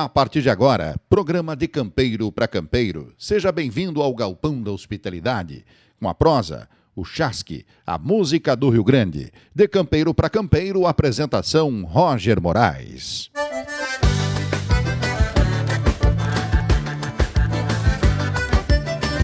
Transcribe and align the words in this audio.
A 0.00 0.08
partir 0.08 0.42
de 0.42 0.48
agora, 0.48 0.94
programa 1.08 1.56
de 1.56 1.66
campeiro 1.66 2.30
para 2.30 2.46
campeiro. 2.46 3.12
Seja 3.18 3.50
bem-vindo 3.50 4.00
ao 4.00 4.14
Galpão 4.14 4.62
da 4.62 4.70
Hospitalidade. 4.70 5.64
Com 6.00 6.08
a 6.08 6.14
prosa, 6.14 6.68
o 6.94 7.04
chasque, 7.04 7.66
a 7.84 7.98
música 7.98 8.54
do 8.54 8.70
Rio 8.70 8.84
Grande. 8.84 9.32
De 9.52 9.66
campeiro 9.66 10.14
para 10.14 10.30
campeiro, 10.30 10.86
apresentação 10.86 11.82
Roger 11.82 12.40
Moraes. 12.40 13.28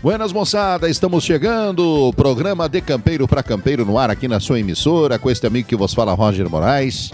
Buenas 0.03 0.33
moçada, 0.33 0.91
estamos 0.91 1.23
chegando. 1.23 2.13
Programa 2.15 2.69
de 2.69 2.81
campeiro 2.81 3.29
para 3.29 3.45
campeiro 3.45 3.85
no 3.85 3.97
ar 3.97 4.11
aqui 4.11 4.27
na 4.27 4.41
sua 4.41 4.59
emissora, 4.59 5.21
com 5.21 5.31
este 5.31 5.47
amigo 5.47 5.69
que 5.69 5.77
vos 5.77 5.95
fala 5.95 6.15
Roger 6.15 6.51
Moraes. 6.51 7.13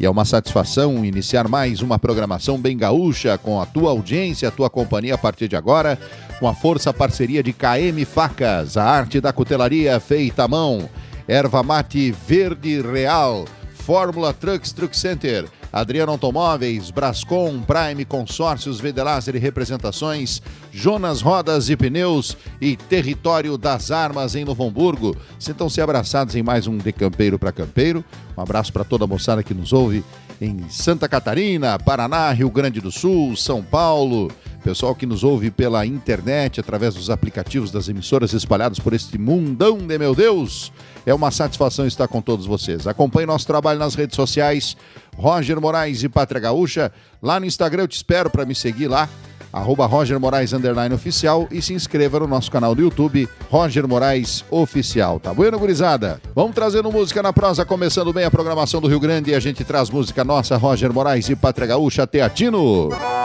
E 0.00 0.06
é 0.06 0.10
uma 0.10 0.24
satisfação 0.24 1.04
iniciar 1.04 1.48
mais 1.48 1.82
uma 1.82 1.98
programação 1.98 2.56
bem 2.56 2.76
gaúcha 2.76 3.36
com 3.36 3.60
a 3.60 3.66
tua 3.66 3.90
audiência, 3.90 4.48
a 4.48 4.52
tua 4.52 4.70
companhia 4.70 5.14
a 5.14 5.18
partir 5.18 5.48
de 5.48 5.56
agora, 5.56 5.98
com 6.38 6.46
a 6.46 6.54
força 6.54 6.94
parceria 6.94 7.42
de 7.42 7.52
KM 7.52 8.04
Facas, 8.04 8.76
a 8.76 8.84
arte 8.84 9.20
da 9.20 9.32
cutelaria 9.32 9.98
feita 9.98 10.44
à 10.44 10.48
mão, 10.48 10.88
erva 11.26 11.64
mate 11.64 12.12
verde 12.12 12.80
real, 12.80 13.44
Fórmula 13.74 14.32
Trucks 14.32 14.70
Truck 14.70 14.96
Center, 14.96 15.46
Adriano 15.72 16.12
Automóveis, 16.12 16.90
Brascom, 16.90 17.60
Prime 17.60 18.04
Consórcios, 18.04 18.80
Vedelazer 18.80 19.36
e 19.36 19.38
Representações, 19.38 20.40
Jonas 20.72 21.20
Rodas 21.20 21.68
e 21.68 21.76
Pneus 21.76 22.36
e 22.60 22.76
Território 22.76 23.58
das 23.58 23.90
Armas 23.90 24.34
em 24.34 24.44
Novo 24.44 24.66
Hamburgo. 24.66 25.16
Sintam-se 25.38 25.80
abraçados 25.80 26.34
em 26.34 26.42
mais 26.42 26.66
um 26.66 26.76
De 26.78 26.92
Campeiro 26.92 27.38
para 27.38 27.52
Campeiro. 27.52 28.04
Um 28.36 28.40
abraço 28.40 28.72
para 28.72 28.84
toda 28.84 29.04
a 29.04 29.08
moçada 29.08 29.42
que 29.42 29.54
nos 29.54 29.72
ouve 29.72 30.04
em 30.40 30.68
Santa 30.68 31.08
Catarina, 31.08 31.78
Paraná, 31.78 32.30
Rio 32.30 32.50
Grande 32.50 32.80
do 32.80 32.92
Sul, 32.92 33.36
São 33.36 33.62
Paulo. 33.62 34.30
Pessoal 34.62 34.94
que 34.94 35.06
nos 35.06 35.24
ouve 35.24 35.50
pela 35.50 35.86
internet, 35.86 36.60
através 36.60 36.94
dos 36.94 37.10
aplicativos 37.10 37.70
das 37.70 37.88
emissoras 37.88 38.32
espalhados 38.32 38.78
por 38.78 38.92
este 38.92 39.16
mundão 39.16 39.78
de 39.78 39.98
meu 39.98 40.14
Deus. 40.14 40.72
É 41.08 41.14
uma 41.14 41.30
satisfação 41.30 41.86
estar 41.86 42.06
com 42.06 42.20
todos 42.20 42.44
vocês. 42.44 42.86
Acompanhe 42.86 43.24
nosso 43.24 43.46
trabalho 43.46 43.78
nas 43.78 43.94
redes 43.94 44.14
sociais, 44.14 44.76
Roger 45.16 45.58
Moraes 45.58 46.02
e 46.02 46.08
Pátria 46.08 46.38
Gaúcha. 46.38 46.92
Lá 47.22 47.40
no 47.40 47.46
Instagram 47.46 47.84
eu 47.84 47.88
te 47.88 47.96
espero 47.96 48.28
para 48.28 48.44
me 48.44 48.54
seguir 48.54 48.88
lá, 48.88 49.08
arroba 49.50 49.86
Roger 49.86 50.20
Moraes 50.20 50.52
Underline 50.52 50.94
Oficial 50.94 51.48
e 51.50 51.62
se 51.62 51.72
inscreva 51.72 52.20
no 52.20 52.26
nosso 52.26 52.50
canal 52.50 52.74
do 52.74 52.82
YouTube, 52.82 53.26
Roger 53.50 53.88
Moraes 53.88 54.44
Oficial. 54.50 55.18
Tá 55.18 55.32
bueno, 55.32 55.58
gurizada? 55.58 56.20
Vamos 56.34 56.54
trazendo 56.54 56.92
música 56.92 57.22
na 57.22 57.32
prosa, 57.32 57.64
começando 57.64 58.12
bem 58.12 58.26
a 58.26 58.30
programação 58.30 58.78
do 58.78 58.86
Rio 58.86 59.00
Grande 59.00 59.30
e 59.30 59.34
a 59.34 59.40
gente 59.40 59.64
traz 59.64 59.88
música 59.88 60.22
nossa, 60.22 60.58
Roger 60.58 60.92
Moraes 60.92 61.30
e 61.30 61.34
Pátria 61.34 61.68
Gaúcha, 61.68 62.06
Teatino. 62.06 62.90
cavalo. 62.90 63.17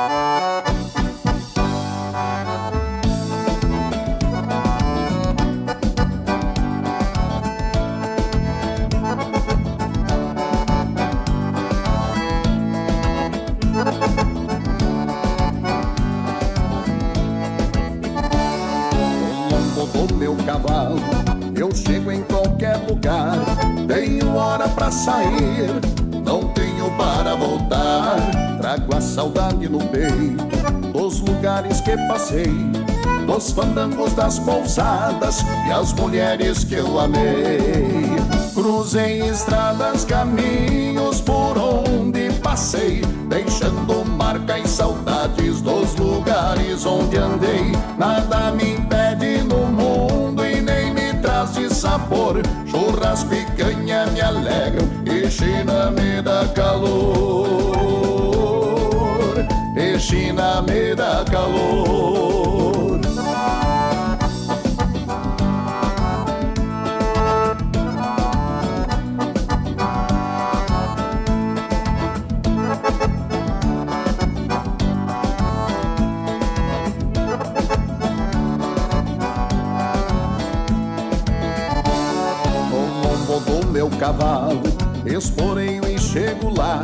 Fandangos 33.54 34.14
das 34.14 34.40
pousadas 34.40 35.44
e 35.68 35.72
as 35.72 35.94
mulheres 35.94 36.64
que 36.64 36.76
eu 36.76 37.00
amei. 37.00 38.16
Cruzei 38.54 39.22
estradas, 39.22 40.06
caminhos 40.06 41.22
por 41.22 41.58
onde 41.58 42.32
passei, 42.42 43.02
deixando 43.28 44.06
marca 44.06 44.60
e 44.60 44.68
saudades 44.68 45.62
dos 45.62 45.96
lugares 45.96 46.86
onde 46.86 47.18
andei. 47.18 47.72
Nada 47.98 48.52
me 48.52 48.76
impede 48.76 49.44
no 49.44 49.66
mundo 49.68 50.46
e 50.46 50.62
nem 50.62 50.94
me 50.94 51.14
traz 51.22 51.54
de 51.54 51.74
sabor. 51.74 52.42
Churrasco 52.66 53.34
e 53.34 53.46
canha 53.58 54.06
me 54.08 54.22
alegram 54.22 54.88
e 55.06 55.30
China 55.30 55.92
me 55.92 56.22
dá 56.22 56.46
calor. 56.54 57.84
E 59.76 60.00
China 60.00 60.62
me 60.62 60.96
dá 60.96 61.24
calor. 61.30 62.63
Cavalo, 84.04 84.62
esporeio 85.06 85.88
e 85.88 85.98
chego 85.98 86.54
lá. 86.54 86.84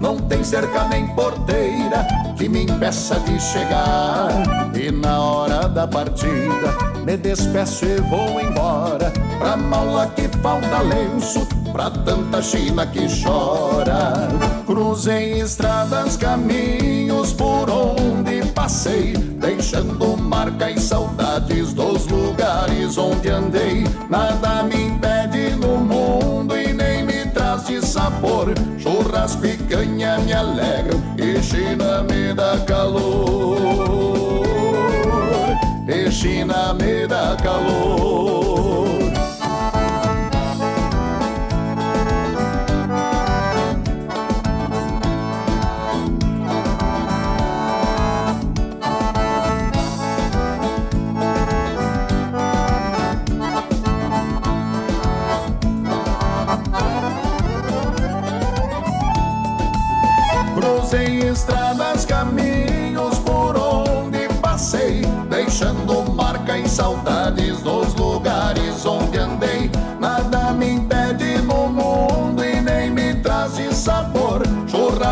Não 0.00 0.16
tem 0.16 0.44
cerca 0.44 0.84
nem 0.84 1.08
porteira 1.08 2.06
que 2.36 2.48
me 2.48 2.62
impeça 2.62 3.18
de 3.18 3.40
chegar. 3.40 4.30
E 4.72 4.92
na 4.92 5.20
hora 5.20 5.68
da 5.68 5.88
partida, 5.88 6.72
me 7.04 7.16
despeço 7.16 7.84
e 7.84 8.00
vou 8.02 8.40
embora. 8.40 9.12
Pra 9.40 9.56
maula 9.56 10.06
que 10.14 10.28
falta 10.38 10.78
lenço, 10.82 11.44
pra 11.72 11.90
tanta 11.90 12.40
China 12.40 12.86
que 12.86 13.08
chora. 13.22 14.28
Cruzei 14.64 15.40
estradas, 15.40 16.16
caminhos 16.16 17.32
por 17.32 17.68
onde 17.68 18.46
passei, 18.54 19.14
deixando 19.14 20.16
marca 20.16 20.70
e 20.70 20.78
saudades 20.78 21.72
dos 21.74 22.06
lugares 22.06 22.96
onde 22.96 23.28
andei. 23.30 23.84
Nada 24.08 24.62
me 24.62 24.86
impede 24.86 25.56
no 25.56 25.71
de 27.72 27.86
sabor. 27.86 28.52
Churrasco 28.78 29.46
e 29.46 29.56
canha 29.56 30.18
me 30.18 30.32
alegram 30.32 31.00
e 31.16 31.40
China 31.42 32.02
me 32.02 32.34
dá 32.34 32.58
calor. 32.66 34.42
E 35.88 36.10
China 36.10 36.74
me 36.74 37.06
dá 37.06 37.36
calor. 37.42 38.51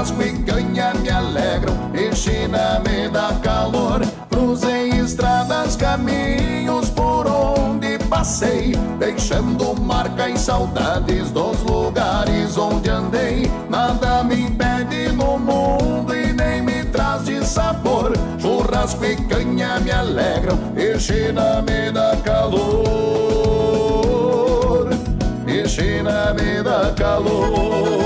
Churrasco 0.01 0.23
e 0.23 0.33
canha 0.45 0.95
me 0.95 1.11
alegram 1.11 1.75
e 1.93 2.17
China 2.17 2.81
me 2.81 3.07
dá 3.11 3.35
calor. 3.43 4.01
Cruzei 4.31 4.89
estradas, 4.99 5.77
caminhos 5.77 6.89
por 6.89 7.27
onde 7.27 7.99
passei, 8.09 8.73
deixando 8.99 9.79
marca 9.79 10.31
e 10.31 10.39
saudades 10.39 11.31
dos 11.33 11.61
lugares 11.65 12.57
onde 12.57 12.89
andei. 12.89 13.51
Nada 13.69 14.25
me 14.25 14.41
impede 14.41 15.13
no 15.13 15.39
mundo 15.39 16.17
e 16.17 16.33
nem 16.33 16.63
me 16.63 16.83
traz 16.87 17.27
de 17.27 17.45
sabor. 17.45 18.15
Churrasco 18.41 19.05
e 19.05 19.17
canha 19.27 19.81
me 19.81 19.91
alegram 19.91 20.59
e 20.77 20.99
China 20.99 21.61
me 21.61 21.93
dá 21.93 22.17
calor. 22.25 22.89
E 25.47 25.69
China 25.69 26.33
me 26.33 26.63
dá 26.63 26.91
calor. 26.97 28.00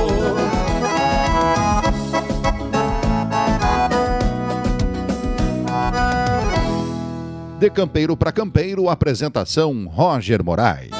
De 7.59 7.71
campeiro 7.71 8.17
para 8.17 8.33
campeiro, 8.33 8.89
apresentação 8.89 9.87
Roger 9.87 10.43
Moraes. 10.45 10.91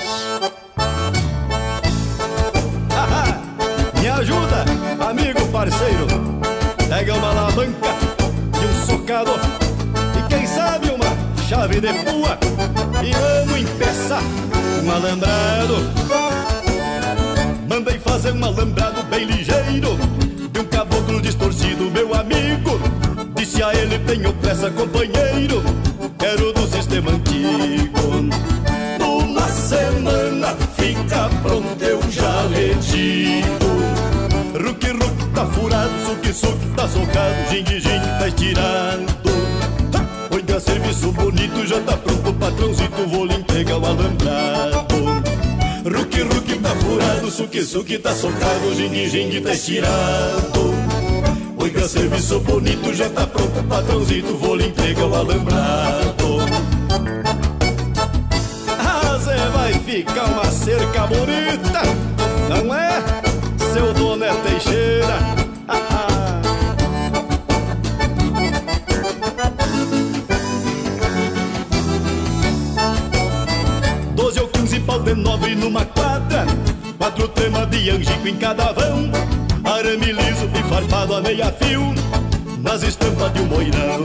Me 4.01 4.09
ajuda, 4.09 4.65
amigo 5.09 5.47
parceiro. 5.49 6.07
Pega 6.89 7.15
uma 7.15 7.31
alavanca 7.31 7.95
alambrado 9.05 9.41
E 10.19 10.23
quem 10.29 10.47
sabe 10.47 10.91
uma 10.91 11.07
chave 11.49 11.81
de 11.81 11.93
pua 12.05 12.39
E 13.03 13.13
vamos 13.13 13.61
empeçar 13.61 14.23
um 14.83 14.91
alambrado 14.91 15.75
Mandei 17.69 17.99
fazer 17.99 18.33
um 18.33 18.45
alambrado 18.45 19.03
bem 19.05 19.25
ligeiro 19.25 19.97
De 20.51 20.61
um 20.61 20.65
caboclo 20.65 21.21
distorcido, 21.21 21.91
meu 21.91 22.15
amigo 22.15 22.81
Disse 23.37 23.63
a 23.63 23.75
ele, 23.75 23.99
tenho 24.01 24.33
pressa, 24.35 24.71
companheiro 24.71 25.63
antigo 27.45 28.29
Numa 28.99 29.49
semana 29.49 30.57
fica 30.77 31.29
pronto, 31.43 31.83
eu 31.83 32.01
já 32.11 32.45
lhe 32.45 32.75
digo. 32.75 34.65
Ruki, 34.67 34.89
ruki, 34.89 35.29
tá 35.35 35.47
furado, 35.47 35.93
suki, 36.07 36.33
suki, 36.33 36.67
tá 36.77 36.89
socado 36.89 37.51
Jing, 37.51 37.81
jing, 37.81 38.01
tá 38.19 38.29
estirado. 38.29 39.15
Oiga, 40.31 40.61
serviço 40.61 41.13
bonito, 41.13 41.67
já 41.67 41.81
tá 41.81 41.97
pronto 41.97 42.33
Patrãozito, 42.35 43.07
vou 43.09 43.27
lhe 43.27 43.35
entregar 43.35 43.79
o 43.79 43.87
alambrado. 43.87 44.95
Ruki, 45.85 46.23
ruki, 46.23 46.59
tá 46.59 46.71
furado, 46.71 47.31
suki, 47.31 47.63
suki, 47.63 47.99
tá 47.99 48.15
socado 48.15 48.75
Jing, 48.75 49.09
jing, 49.09 49.41
tá 49.41 49.53
estirado. 49.53 50.75
Oiga, 51.59 51.89
serviço 51.89 52.41
bonito, 52.41 52.95
já 52.95 53.09
tá 53.11 53.27
pronto 53.27 53.63
Patrãozito, 53.65 54.37
vou 54.37 54.55
lhe 54.57 54.67
entregar 54.67 55.07
o 55.07 55.15
alambrado 55.15 56.14
ficar 59.95 60.25
uma 60.25 60.45
cerca 60.47 61.07
bonita. 61.07 61.83
Não 62.49 62.75
é? 62.75 63.01
Seu 63.73 63.95
dono 63.95 64.25
é 64.25 64.35
Teixeira. 64.35 65.19
Doze 74.17 74.41
ou 74.41 74.49
quinze 74.49 74.81
pau 74.81 74.99
de 74.99 75.15
nobre 75.15 75.55
numa 75.55 75.85
quadra. 75.85 76.45
Quatro 76.99 77.29
temas 77.29 77.71
de 77.71 77.91
angico 77.91 78.27
em 78.27 78.37
cada 78.37 78.73
vão. 78.73 79.13
Arame 79.63 80.11
liso 80.11 80.51
e 80.53 80.63
farpado 80.69 81.15
a 81.15 81.21
meia 81.21 81.53
fio. 81.53 81.95
Nas 82.61 82.83
estampas 82.83 83.33
de 83.33 83.43
um 83.43 83.47
moirão. 83.47 84.01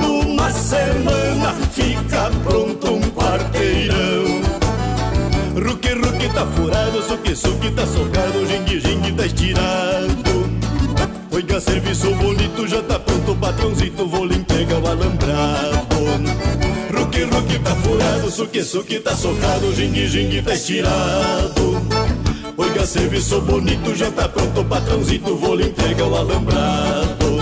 Numa 0.00 0.50
semana 0.50 1.52
fica 1.74 2.30
pronto 2.42 2.94
um 2.94 3.02
quarteirão 3.10 4.07
Ruque, 5.58 5.92
ruque 5.92 6.28
tá 6.28 6.46
furado, 6.46 7.02
suque, 7.02 7.34
suque 7.34 7.70
tá 7.72 7.84
socado 7.84 8.46
Jingue, 8.46 8.78
jingue 8.78 9.12
tá 9.12 9.26
estirado. 9.26 10.50
Oiga, 11.32 11.60
serviço 11.60 12.14
bonito, 12.14 12.68
já 12.68 12.80
tá 12.82 12.96
pronto 13.00 13.34
Patrãozito, 13.34 14.06
vou 14.06 14.24
lhe 14.24 14.36
entregar 14.36 14.78
o 14.78 14.86
alambrado. 14.86 15.96
Ruque, 16.96 17.24
ruque 17.24 17.58
tá 17.58 17.74
furado, 17.74 18.30
suque, 18.30 18.62
suque 18.62 19.00
tá 19.00 19.16
socado 19.16 19.74
Jingue, 19.74 20.06
jingue 20.06 20.42
tá 20.42 20.54
estirado. 20.54 21.82
Oiga, 22.56 22.86
serviço 22.86 23.40
bonito, 23.40 23.96
já 23.96 24.12
tá 24.12 24.28
pronto 24.28 24.64
Patrãozito, 24.64 25.34
vou 25.36 25.56
lhe 25.56 25.70
entregar 25.70 26.06
o 26.06 26.16
alambrado. 26.16 27.38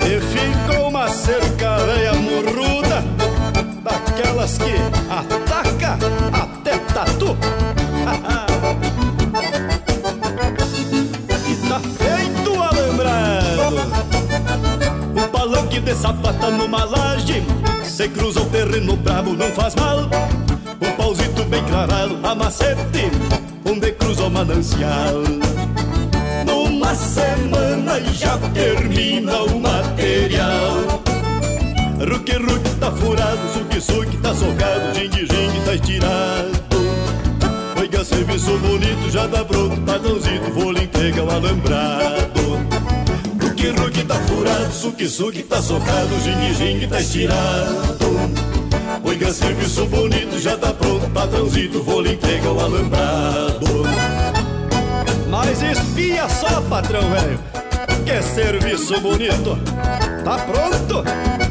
E 0.00 0.20
ficou 0.20 0.88
uma 0.88 1.08
cerca 1.08 1.78
velha 1.78 2.12
morruda 2.14 3.04
Daquelas 3.82 4.58
que 4.58 5.45
de 15.86 15.94
sapata 15.94 16.50
numa 16.50 16.84
laje 16.84 17.44
Se 17.84 18.08
cruza 18.08 18.40
o 18.40 18.46
terreno 18.46 18.96
brabo, 18.96 19.34
não 19.34 19.50
faz 19.52 19.74
mal 19.76 20.00
Um 20.80 20.92
pauzito 20.96 21.44
bem 21.44 21.62
clarado, 21.64 22.18
a 22.24 22.34
macete 22.34 23.08
Onde 23.64 23.92
cruza 23.92 24.24
o 24.24 24.30
manancial 24.30 25.22
Numa 26.44 26.92
semana 26.94 28.00
já 28.12 28.36
termina 28.52 29.42
o 29.44 29.60
material 29.60 31.02
Ruque, 32.00 32.32
ruque, 32.32 32.74
tá 32.80 32.90
furado, 32.90 33.40
suque, 33.54 33.80
suque, 33.80 34.16
tá 34.18 34.34
socado, 34.34 34.94
jingue, 34.94 35.20
jingue, 35.20 35.60
tá 35.64 35.74
estirado. 35.74 36.52
Oiga, 37.80 38.04
serviço 38.04 38.58
bonito, 38.58 39.10
já 39.10 39.26
tá 39.26 39.42
pronto, 39.42 39.80
padrãozito, 39.80 40.52
vou 40.52 40.72
lhe 40.72 40.84
entregar 40.84 41.24
o 41.24 41.30
alambrado. 41.30 42.05
Tá 44.04 44.14
furado, 44.20 44.72
suque, 44.72 45.42
tá 45.42 45.60
socado, 45.60 46.20
jingue, 46.20 46.86
tá 46.86 47.00
estirado. 47.00 47.96
Oiga, 49.02 49.32
serviço 49.32 49.84
bonito, 49.86 50.38
já 50.38 50.56
tá 50.56 50.72
pronto, 50.72 51.08
patrãozito, 51.10 51.82
vou 51.82 52.02
lhe 52.02 52.12
entregar 52.12 52.50
o 52.50 52.60
alambrado. 52.60 53.84
Mas 55.28 55.60
espia 55.62 56.28
só, 56.28 56.60
patrão 56.62 57.02
velho, 57.10 57.40
que 58.04 58.22
serviço 58.22 59.00
bonito. 59.00 59.58
Tá 60.24 60.38
pronto 60.38 61.02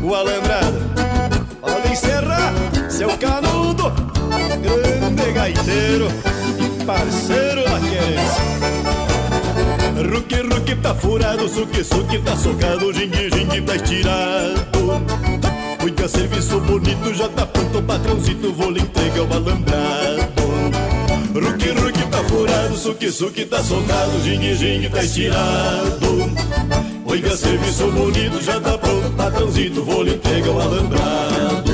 o 0.01 0.15
alambrado. 0.15 0.79
Pode 1.59 1.91
encerrar, 1.91 2.53
seu 2.89 3.09
canudo, 3.17 3.91
grande 4.61 5.31
gaiteiro 5.33 6.07
e 6.59 6.85
parceiro 6.85 7.63
da 7.65 7.79
querência. 7.79 8.74
Ruque, 9.95 10.35
ruque, 10.41 10.75
tá 10.75 10.93
furado, 10.93 11.47
suque, 11.47 11.81
suque, 11.83 12.19
tá 12.19 12.35
socado, 12.35 12.91
jingue, 12.91 13.29
jingue, 13.29 13.61
tá 13.61 13.75
estirado. 13.77 15.01
Cuida, 15.79 16.07
serviço 16.09 16.59
bonito, 16.59 17.13
já 17.13 17.29
tá 17.29 17.45
pronto, 17.45 17.81
patrãozito, 17.81 18.51
vou 18.51 18.71
lhe 18.71 18.81
entregar 18.81 19.21
o 19.21 19.33
alambrado. 19.33 20.45
Ruque, 21.33 21.69
ruque, 21.69 22.07
tá 22.11 22.23
furado, 22.25 22.77
suque, 22.77 23.09
suque, 23.09 23.45
tá 23.45 23.63
socado, 23.63 24.21
jingue, 24.21 24.55
jingue, 24.55 24.89
tá 24.89 25.01
estirado. 25.01 26.29
Oiga, 27.05 27.37
serviço 27.37 27.89
bonito, 27.91 28.43
já 28.43 28.59
tá 28.59 28.77
pronto, 28.77 29.09
patrãozito, 29.11 29.81
vou 29.83 30.03
lhe 30.03 30.15
entregar 30.15 30.51
o 30.51 30.59
alambrado. 30.59 31.64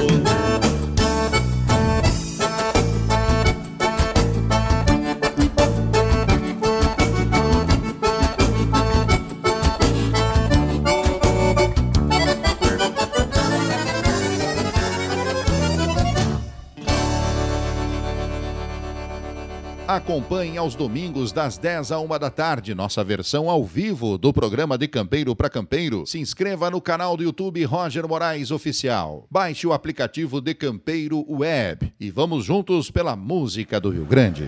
Acompanhe 19.88 20.58
aos 20.58 20.76
domingos 20.76 21.32
das 21.32 21.58
10 21.58 21.92
a 21.92 22.00
1 22.00 22.08
da 22.20 22.30
tarde 22.30 22.74
nossa 22.74 23.04
versão 23.04 23.50
ao 23.50 23.64
vivo 23.66 24.18
do 24.18 24.32
programa 24.32 24.78
de 24.78 24.88
Campeiro 24.88 25.36
para 25.36 25.50
Campeiro. 25.50 26.06
Se 26.06 26.20
inscreva 26.20 26.70
no 26.70 26.80
canal 26.80 27.18
do 27.18 27.24
YouTube 27.24 27.64
Roger 27.66 28.08
Moraes 28.08 28.52
Oficial. 28.52 29.26
Baixe 29.30 29.68
o 29.68 29.74
aplicativo 29.74 30.40
de 30.40 30.54
Campeiro 30.54 31.26
Web 31.28 31.94
e 32.00 32.10
vamos 32.12 32.46
juntos 32.46 32.90
pela 32.92 33.16
música 33.16 33.80
do 33.80 33.90
Rio 33.90 34.06
Grande. 34.06 34.48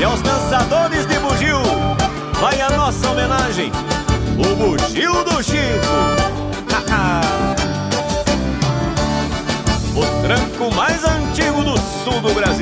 E 0.00 0.04
aos 0.04 0.22
dançadores 0.22 1.06
de 1.06 1.18
bugio, 1.18 1.58
vai 2.40 2.60
a 2.60 2.70
nossa 2.70 3.10
homenagem, 3.10 3.70
o 4.38 4.56
bugio 4.56 5.24
do 5.24 5.42
Chico. 5.42 6.37
Sul 12.10 12.20
do 12.22 12.34
Brasil. 12.34 12.57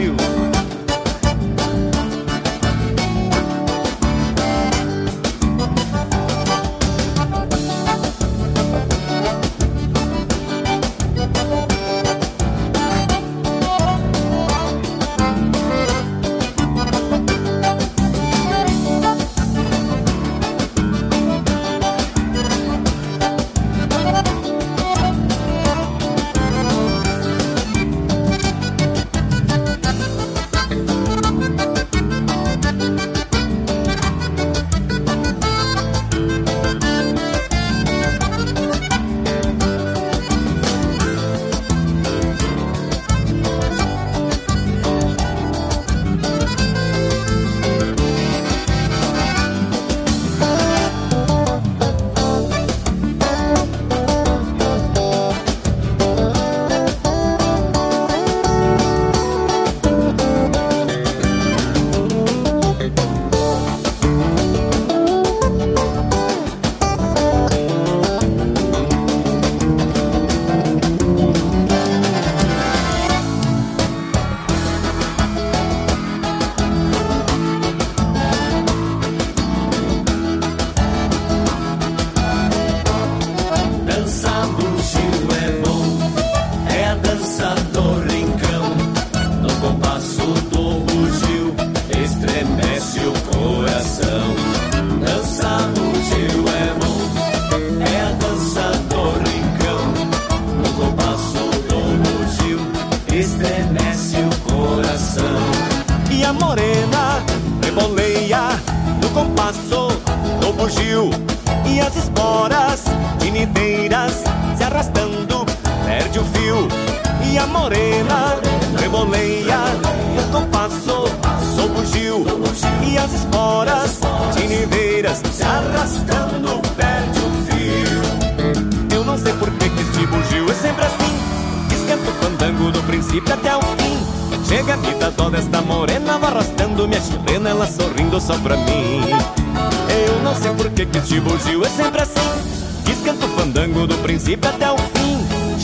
Esquenta 142.91 143.27
o 143.27 143.29
fandango 143.31 143.87
do 143.87 143.97
princípio 143.99 144.49
até 144.49 144.71
o 144.71 144.79
fim. 144.79 145.07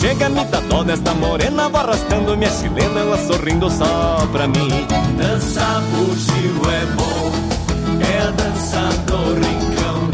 Chega 0.02 0.28
me 0.28 0.44
dá 0.46 0.58
dó 0.60 0.82
desta 0.82 1.14
morena 1.14 1.68
Vou 1.68 1.80
arrastando 1.80 2.36
minha 2.36 2.50
chilena 2.50 3.00
Ela 3.00 3.18
sorrindo 3.18 3.70
só 3.70 4.26
pra 4.32 4.48
mim. 4.48 4.68
Dança 5.16 5.80
bugio 5.92 6.70
é 6.70 6.86
bom 6.96 7.32
É 8.00 8.26
a 8.26 8.30
dança 8.32 8.80
do 9.06 9.34
rincão. 9.34 10.10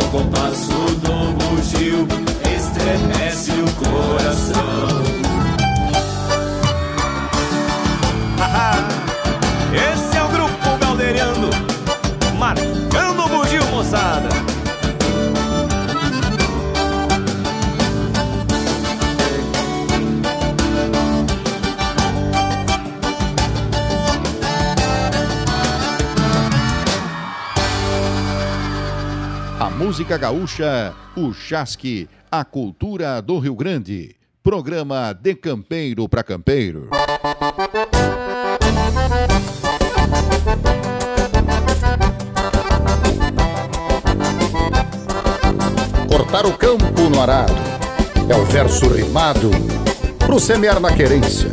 O 0.00 0.04
compasso 0.10 0.72
do 0.72 1.32
bugio 1.34 2.08
Estremece 2.50 3.50
o 3.50 3.70
coração 3.84 4.70
música 29.90 30.16
gaúcha, 30.16 30.94
o 31.16 31.32
Chasque, 31.32 32.08
a 32.30 32.44
cultura 32.44 33.20
do 33.20 33.40
Rio 33.40 33.56
Grande. 33.56 34.14
Programa 34.40 35.12
de 35.12 35.34
campeiro 35.34 36.08
para 36.08 36.22
campeiro. 36.22 36.90
Cortar 46.08 46.46
o 46.46 46.52
campo 46.56 47.10
no 47.12 47.20
arado 47.20 47.52
é 48.28 48.36
o 48.36 48.44
verso 48.44 48.86
rimado 48.90 49.50
pro 50.20 50.38
semear 50.38 50.78
na 50.78 50.94
querência. 50.94 51.50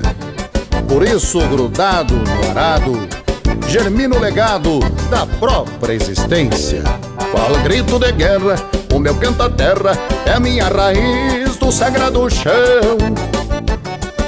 Por 0.87 1.01
isso, 1.01 1.39
grudado 1.47 2.13
no 2.13 2.51
arado, 2.51 2.91
germina 3.67 4.15
o 4.15 4.19
legado 4.19 4.79
da 5.09 5.25
própria 5.25 5.93
existência. 5.93 6.83
Qual 7.31 7.55
grito 7.63 7.99
de 7.99 8.11
guerra, 8.11 8.55
o 8.93 8.99
meu 8.99 9.15
canta-terra 9.15 9.97
é 10.25 10.33
a 10.33 10.39
minha 10.39 10.67
raiz 10.67 11.57
do 11.57 11.71
sagrado 11.71 12.29
chão. 12.29 12.97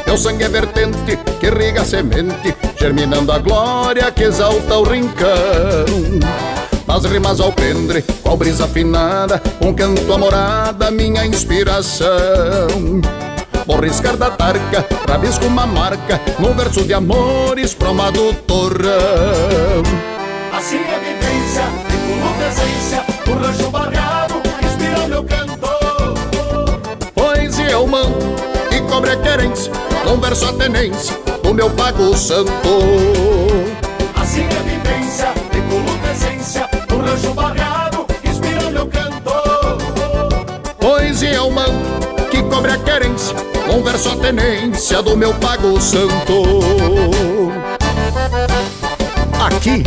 Meu 0.05 0.17
sangue 0.17 0.43
é 0.43 0.49
vertente 0.49 1.17
que 1.39 1.47
irriga 1.47 1.81
a 1.81 1.85
semente, 1.85 2.55
germinando 2.79 3.31
a 3.31 3.37
glória 3.37 4.11
que 4.11 4.23
exalta 4.23 4.77
o 4.77 4.83
rincão. 4.83 5.85
Nas 6.87 7.05
rimas 7.05 7.39
ao 7.39 7.51
pendre, 7.51 8.01
qual 8.23 8.35
brisa 8.35 8.65
afinada, 8.65 9.39
um 9.61 9.71
canto 9.71 10.11
amorada, 10.11 10.89
minha 10.89 11.23
inspiração. 11.25 12.07
Vou 13.67 13.79
riscar 13.79 14.17
da 14.17 14.31
tarca, 14.31 14.83
rabisco 15.07 15.45
uma 15.45 15.67
marca, 15.67 16.19
num 16.39 16.55
verso 16.55 16.83
de 16.83 16.95
amores 16.95 17.75
proma 17.75 18.11
do 18.11 18.33
torrão. 18.33 19.83
Assim 20.51 20.77
é 20.77 21.18
presença, 22.99 23.05
o 23.27 23.33
rancho 23.33 23.69
barreado 23.69 24.41
inspira 24.63 25.07
meu 25.07 25.23
canto. 25.23 25.69
Poesia 27.13 27.69
eu 27.71 27.87
mando 27.87 28.35
e 28.71 28.81
cobre 28.89 29.11
a 29.11 29.17
querência, 29.17 29.71
num 30.05 30.19
verso 30.19 30.45
a 30.45 30.53
tenência 30.53 31.15
do 31.43 31.53
meu 31.53 31.69
pago 31.71 32.15
santo. 32.17 32.51
Assim 34.15 34.41
é 34.41 34.57
a 34.57 34.61
vivência, 34.61 35.27
tripulo 35.51 35.97
presença, 35.99 36.69
o 36.91 36.97
rancho 36.97 37.33
barreado 37.33 38.05
inspira 38.23 38.69
meu 38.71 38.87
canto. 38.87 39.31
Poesia 40.79 41.33
eu 41.33 41.51
mando 41.51 42.27
que 42.31 42.41
cobre 42.43 42.71
a 42.71 42.77
querência, 42.77 43.35
num 43.67 43.83
verso 43.83 44.09
a 44.09 44.15
tenência 44.17 45.01
do 45.01 45.15
meu 45.15 45.33
pago 45.35 45.79
santo. 45.81 46.43
Aqui, 49.45 49.83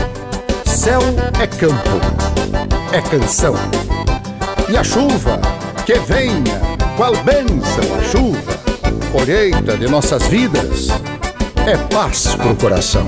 céu 0.65 1.01
é 1.41 1.47
campo, 1.47 2.01
é 2.93 3.01
canção. 3.01 3.55
E 4.69 4.77
a 4.77 4.85
chuva, 4.85 5.41
que 5.87 5.95
venha, 5.95 6.61
qual 6.97 7.17
bênção 7.25 7.85
a 7.99 8.03
chuva, 8.11 8.53
colheita 9.11 9.79
de 9.79 9.89
nossas 9.89 10.23
vidas, 10.25 10.89
é 11.67 11.77
paz 11.93 12.35
pro 12.37 12.55
coração. 12.55 13.07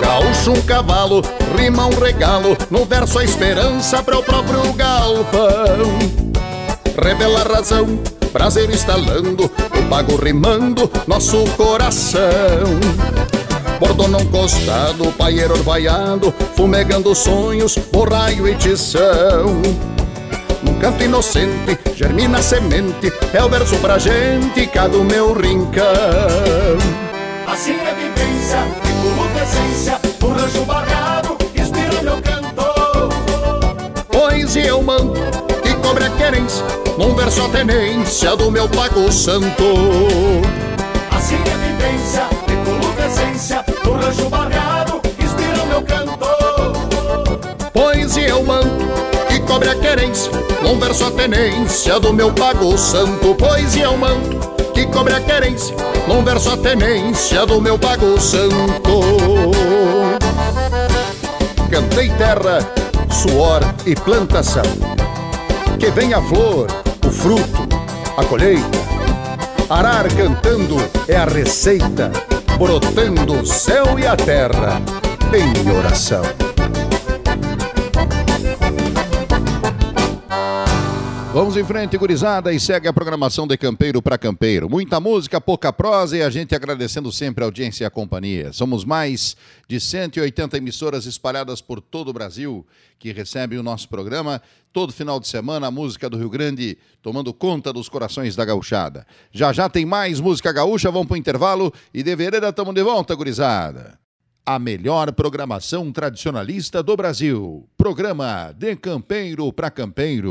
Gaúcho 0.00 0.52
um 0.52 0.62
cavalo, 0.62 1.22
rima 1.56 1.86
um 1.86 1.98
regalo, 1.98 2.56
no 2.68 2.84
verso 2.84 3.20
a 3.20 3.24
esperança 3.24 4.02
para 4.02 4.18
o 4.18 4.22
próprio 4.24 4.72
galpão. 4.72 5.98
Revela 7.00 7.42
a 7.42 7.54
razão, 7.56 7.98
prazer 8.32 8.68
instalando, 8.70 9.44
o 9.44 9.88
pago 9.88 10.16
rimando 10.16 10.90
nosso 11.06 11.44
coração. 11.56 12.20
Bordona 13.78 14.18
um 14.18 14.26
costado, 14.26 15.12
paieiro 15.12 15.54
orvaiado, 15.54 16.32
fumegando 16.54 17.14
sonhos, 17.14 17.76
borraio 17.92 18.48
e 18.48 18.54
tição. 18.54 19.60
Num 20.62 20.78
canto 20.78 21.02
inocente, 21.02 21.78
germina 21.94 22.38
a 22.38 22.42
semente, 22.42 23.12
é 23.32 23.42
o 23.42 23.48
verso 23.48 23.76
pra 23.76 23.98
gente, 23.98 24.66
cá 24.66 24.86
do 24.88 25.04
meu 25.04 25.32
rincão. 25.34 25.84
Assim 27.46 27.72
é 27.72 27.94
vivência, 27.94 28.58
tripulo 28.82 29.28
presença, 29.30 30.00
o 30.22 30.28
rancho 30.28 30.64
barreado 30.64 31.36
inspira 31.54 32.02
meu 32.02 32.22
canto. 32.22 32.44
Poesia 34.10 34.66
eu 34.66 34.82
mando, 34.82 35.20
que 35.62 35.74
cobre 35.74 36.04
a 36.04 36.10
querência, 36.10 36.64
num 36.98 37.14
verso 37.14 37.42
a 37.44 37.48
tenência 37.50 38.34
do 38.36 38.50
meu 38.50 38.68
pago 38.68 39.12
santo. 39.12 39.64
Assim 41.24 41.36
é 41.36 41.52
a 41.54 41.56
vivência, 41.56 42.28
tripulo 42.44 42.92
presença, 42.92 43.64
o 43.86 43.92
rancho 43.92 44.28
barreado 44.28 45.00
inspira 45.18 45.64
meu 45.64 45.80
canto. 45.80 46.18
Poesia 47.72 48.28
eu 48.28 48.44
mando, 48.44 48.92
que 49.26 49.40
cobre 49.40 49.70
a 49.70 49.74
querência, 49.74 50.30
num 50.60 50.78
verso 50.78 51.06
a 51.06 51.10
tenência 51.10 51.98
do 51.98 52.12
meu 52.12 52.30
pago 52.30 52.76
santo. 52.76 53.34
Poesia 53.36 53.84
eu 53.84 53.96
mando, 53.96 54.38
que 54.74 54.84
cobre 54.84 55.14
a 55.14 55.20
querência, 55.22 55.74
num 56.06 56.22
verso 56.22 56.50
a 56.50 56.58
tenência 56.58 57.46
do 57.46 57.58
meu 57.58 57.78
pago 57.78 58.20
santo. 58.20 59.00
Cantei 61.70 62.10
terra, 62.10 62.58
suor 63.10 63.62
e 63.86 63.94
plantação. 63.94 64.62
Que 65.78 65.90
venha 65.90 66.18
a 66.18 66.22
flor, 66.22 66.66
o 67.02 67.10
fruto, 67.10 67.66
a 68.14 68.22
colheita. 68.26 68.83
Arar 69.68 70.06
cantando 70.14 70.76
é 71.08 71.16
a 71.16 71.24
receita, 71.24 72.12
brotando 72.58 73.40
o 73.40 73.46
céu 73.46 73.98
e 73.98 74.06
a 74.06 74.14
terra 74.14 74.80
em 75.32 75.70
oração. 75.70 76.22
Vamos 81.34 81.56
em 81.56 81.64
frente, 81.64 81.98
gurizada, 81.98 82.52
e 82.52 82.60
segue 82.60 82.86
a 82.86 82.92
programação 82.92 83.44
de 83.44 83.56
Campeiro 83.56 84.00
para 84.00 84.16
Campeiro. 84.16 84.70
Muita 84.70 85.00
música, 85.00 85.40
pouca 85.40 85.72
prosa 85.72 86.16
e 86.16 86.22
a 86.22 86.30
gente 86.30 86.54
agradecendo 86.54 87.10
sempre 87.10 87.42
a 87.42 87.48
audiência 87.48 87.82
e 87.82 87.86
a 87.86 87.90
companhia. 87.90 88.52
Somos 88.52 88.84
mais 88.84 89.36
de 89.66 89.80
180 89.80 90.56
emissoras 90.56 91.06
espalhadas 91.06 91.60
por 91.60 91.80
todo 91.80 92.10
o 92.10 92.12
Brasil 92.12 92.64
que 93.00 93.12
recebem 93.12 93.58
o 93.58 93.64
nosso 93.64 93.88
programa. 93.88 94.40
Todo 94.72 94.92
final 94.92 95.18
de 95.18 95.26
semana, 95.26 95.66
a 95.66 95.72
música 95.72 96.08
do 96.08 96.16
Rio 96.16 96.30
Grande 96.30 96.78
tomando 97.02 97.34
conta 97.34 97.72
dos 97.72 97.88
corações 97.88 98.36
da 98.36 98.44
gauchada. 98.44 99.04
Já 99.32 99.52
já 99.52 99.68
tem 99.68 99.84
mais 99.84 100.20
música 100.20 100.52
gaúcha, 100.52 100.88
vamos 100.88 101.08
para 101.08 101.14
o 101.14 101.18
intervalo 101.18 101.74
e 101.92 102.04
de 102.04 102.14
vereda 102.14 102.50
estamos 102.50 102.72
de 102.72 102.82
volta, 102.84 103.12
gurizada. 103.12 103.98
A 104.46 104.56
melhor 104.60 105.10
programação 105.10 105.90
tradicionalista 105.90 106.80
do 106.80 106.96
Brasil. 106.96 107.68
Programa 107.76 108.54
De 108.56 108.76
Campeiro 108.76 109.52
para 109.52 109.68
Campeiro. 109.68 110.30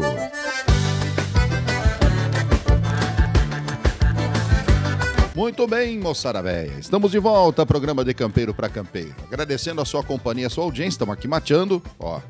Muito 5.35 5.65
bem, 5.67 5.99
moçada 5.99 6.41
véia. 6.41 6.73
Estamos 6.79 7.11
de 7.11 7.19
volta, 7.19 7.65
programa 7.65 8.05
de 8.05 8.13
Campeiro 8.13 8.53
para 8.53 8.69
Campeiro. 8.69 9.15
Agradecendo 9.25 9.81
a 9.81 9.85
sua 9.85 10.03
companhia, 10.03 10.47
a 10.47 10.49
sua 10.49 10.63
audiência. 10.63 10.95
Estamos 10.95 11.13
aqui 11.13 11.27
mateando, 11.27 11.81
ó. 11.99 12.21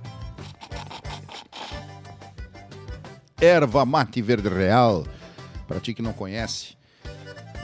erva 3.43 3.85
mate 3.85 4.21
verde 4.21 4.47
real. 4.47 5.05
Para 5.67 5.81
ti 5.81 5.93
que 5.93 6.01
não 6.01 6.13
conhece, 6.13 6.77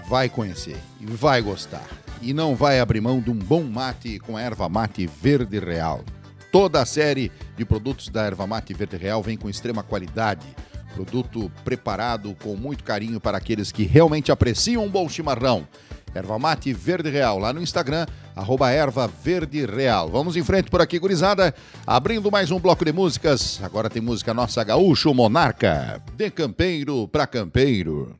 vai 0.09 0.27
conhecer 0.27 0.77
e 0.99 1.05
vai 1.05 1.41
gostar. 1.41 1.87
E 2.21 2.33
não 2.33 2.53
vai 2.53 2.81
abrir 2.81 2.99
mão 2.99 3.21
de 3.21 3.31
um 3.31 3.35
bom 3.35 3.63
mate 3.63 4.19
com 4.19 4.37
erva 4.37 4.67
mate 4.67 5.07
verde 5.07 5.57
real. 5.57 6.03
Toda 6.51 6.81
a 6.81 6.85
série 6.85 7.31
de 7.55 7.63
produtos 7.63 8.09
da 8.09 8.23
erva 8.23 8.45
mate 8.45 8.73
verde 8.73 8.97
real 8.97 9.23
vem 9.23 9.37
com 9.37 9.49
extrema 9.49 9.83
qualidade. 9.83 10.45
Produto 10.93 11.51
preparado 11.63 12.35
com 12.41 12.55
muito 12.55 12.83
carinho 12.83 13.19
para 13.19 13.37
aqueles 13.37 13.71
que 13.71 13.83
realmente 13.83 14.31
apreciam 14.31 14.83
um 14.83 14.89
bom 14.89 15.07
chimarrão. 15.07 15.67
Erva 16.13 16.39
Mate 16.39 16.73
Verde 16.73 17.09
Real, 17.09 17.37
lá 17.37 17.53
no 17.53 17.61
Instagram, 17.61 18.05
arroba 18.35 18.71
Erva 18.71 19.07
Verde 19.07 19.65
Real. 19.65 20.09
Vamos 20.09 20.35
em 20.35 20.43
frente 20.43 20.69
por 20.69 20.81
aqui, 20.81 20.97
gurizada. 20.97 21.53
Abrindo 21.85 22.31
mais 22.31 22.51
um 22.51 22.59
bloco 22.59 22.83
de 22.83 22.91
músicas. 22.91 23.59
Agora 23.63 23.89
tem 23.89 24.01
música 24.01 24.33
nossa 24.33 24.63
Gaúcho 24.63 25.13
Monarca. 25.13 26.01
De 26.15 26.29
campeiro 26.31 27.07
pra 27.07 27.27
campeiro. 27.27 28.15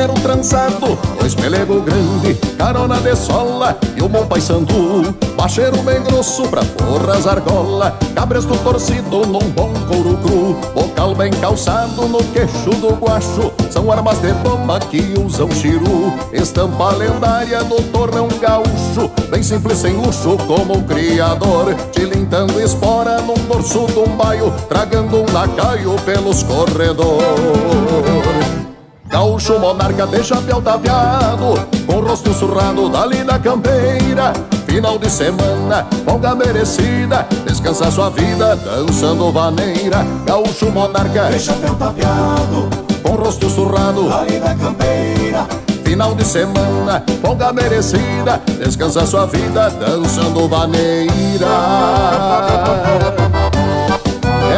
Apero 0.08 0.20
trançado, 0.22 0.98
dois 1.20 1.34
pelego 1.34 1.82
grande, 1.82 2.34
carona 2.56 2.96
de 2.98 3.14
sola 3.14 3.78
e 3.94 4.02
um 4.02 4.08
bom 4.08 4.24
paissandu. 4.26 5.14
Bacheiro 5.36 5.76
bem 5.82 6.02
grosso 6.02 6.48
pra 6.48 6.62
forras 6.62 7.26
argola, 7.26 7.94
cabresto 8.14 8.56
torcido 8.58 9.26
num 9.26 9.50
bom 9.50 9.70
couro 9.86 10.16
cru. 10.18 10.56
Bocal 10.74 11.14
bem 11.14 11.30
calçado 11.30 12.08
no 12.08 12.24
queixo 12.24 12.70
do 12.80 12.94
guacho, 12.94 13.52
são 13.70 13.92
armas 13.92 14.18
de 14.20 14.32
bomba 14.34 14.80
que 14.80 15.14
usam 15.18 15.50
chiru. 15.50 16.12
Estampa 16.32 16.90
lendária 16.92 17.62
do 17.64 17.82
tornão 17.92 18.28
gaúcho, 18.40 19.10
bem 19.30 19.42
simples 19.42 19.78
sem 19.78 19.92
luxo 19.92 20.38
como 20.46 20.78
o 20.78 20.84
criador. 20.84 21.74
Tilintando 21.92 22.58
espora 22.60 23.20
num 23.20 23.34
dorso 23.46 23.86
um 23.98 24.16
baio, 24.16 24.52
tragando 24.68 25.18
um 25.18 25.32
lacaio 25.32 25.94
pelos 26.06 26.42
corredores. 26.42 27.88
Gaúcho 29.08 29.58
monarca 29.58 30.06
de 30.06 30.22
chapéu 30.22 30.60
tapeado 30.60 31.54
Com 31.86 32.00
rosto 32.00 32.32
surrado 32.34 32.88
dali 32.90 33.24
da 33.24 33.38
campeira 33.38 34.32
Final 34.66 34.98
de 34.98 35.10
semana, 35.10 35.86
folga 36.04 36.34
merecida 36.34 37.26
Descansa 37.46 37.90
sua 37.90 38.10
vida 38.10 38.54
dançando 38.56 39.32
vaneira 39.32 40.04
Gaúcho 40.26 40.70
monarca 40.70 41.30
De 41.30 41.40
chapéu 41.40 41.74
tapeado, 41.74 42.68
com 43.02 43.12
rosto 43.16 43.48
surrado 43.48 44.08
da 44.08 44.54
campeira. 44.54 45.46
Final 45.84 46.14
de 46.14 46.24
semana, 46.24 47.02
folga 47.22 47.50
merecida 47.52 48.42
Descansa 48.62 49.06
sua 49.06 49.26
vida 49.26 49.70
dançando 49.70 50.46
vaneira 50.46 51.46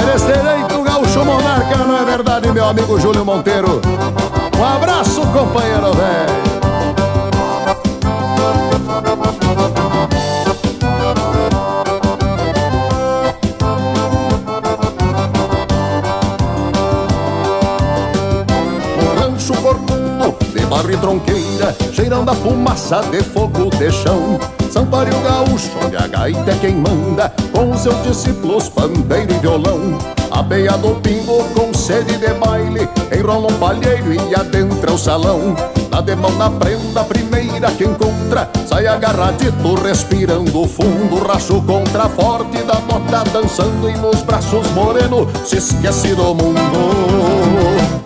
Eres 0.03 0.23
direito, 0.23 0.83
gaúcho 0.83 1.25
monarca, 1.25 1.77
não 1.87 1.97
é 1.97 2.05
verdade, 2.05 2.51
meu 2.51 2.65
amigo 2.65 2.99
Júlio 2.99 3.25
Monteiro? 3.25 3.81
Um 4.61 4.65
abraço, 4.65 5.23
companheiro 5.23 5.91
velho. 5.95 6.51
Barro 20.69 20.93
e 20.93 20.97
tronqueira, 20.99 21.75
cheirando 21.93 22.29
a 22.29 22.35
fumaça 22.35 23.03
de 23.11 23.23
fogo 23.23 23.71
de 23.71 23.91
chão. 23.91 24.39
Sampaio 24.71 25.19
gaúcho, 25.21 25.71
onde 25.85 25.97
a 25.97 26.07
gaita 26.07 26.51
é 26.51 26.59
quem 26.61 26.77
manda, 26.77 27.33
com 27.51 27.77
seus 27.77 28.01
discípulos 28.05 28.69
pandeiro 28.69 29.33
e 29.33 29.39
violão. 29.39 30.20
A 30.31 30.43
beia 30.43 30.77
do 30.79 30.95
pingo 31.01 31.45
com 31.55 31.75
sede 31.75 32.17
de 32.17 32.33
baile, 32.35 32.89
enrola 33.17 33.53
um 33.53 33.59
palheiro 33.59 34.13
e 34.13 34.35
adentra 34.35 34.93
o 34.93 34.99
salão. 34.99 35.57
Na 35.91 36.01
demão 36.01 36.31
na 36.37 36.49
prenda, 36.49 37.03
primeira 37.05 37.71
que 37.73 37.85
encontra, 37.85 38.49
sai 38.67 38.87
agarradito, 38.87 39.75
respirando 39.83 40.67
fundo, 40.69 41.27
racho 41.27 41.61
contra 41.63 42.09
forte 42.09 42.63
da 42.63 42.75
bota, 42.75 43.25
dançando 43.33 43.91
e 43.91 43.97
nos 43.99 44.23
braços 44.23 44.71
moreno, 44.71 45.29
se 45.45 45.57
esquece 45.57 46.15
do 46.15 46.35
mundo. 46.35 48.00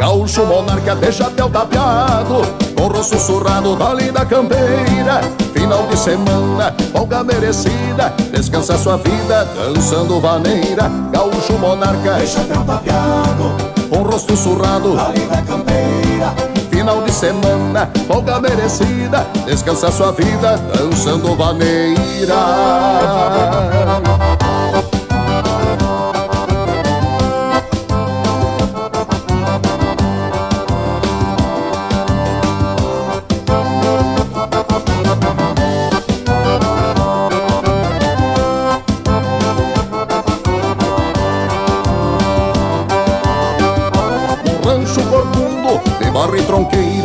Gaúcho 0.00 0.46
monarca 0.46 0.96
de 0.96 1.12
chapéu 1.12 1.50
tapeado 1.50 2.40
Com 2.74 2.88
rosto 2.88 3.18
sussurrado 3.18 3.76
da 3.76 4.24
campeira. 4.24 5.20
Final 5.52 5.86
de 5.88 5.96
semana, 5.98 6.74
folga 6.90 7.22
merecida 7.22 8.14
Descansa 8.32 8.78
sua 8.78 8.96
vida 8.96 9.44
dançando 9.44 10.18
vaneira. 10.18 10.90
Gaúcho 11.12 11.52
monarca 11.58 12.14
De 12.14 12.26
chapéu 12.26 12.64
tapeado, 12.64 13.54
com 13.90 14.02
rosto 14.02 14.34
surrado 14.38 14.94
da 14.94 15.42
campeira. 15.42 16.34
Final 16.70 17.02
de 17.02 17.12
semana, 17.12 17.90
folga 18.08 18.40
merecida 18.40 19.26
Descansa 19.44 19.92
sua 19.92 20.12
vida 20.12 20.56
dançando 20.74 21.36
vaneira 21.36 22.36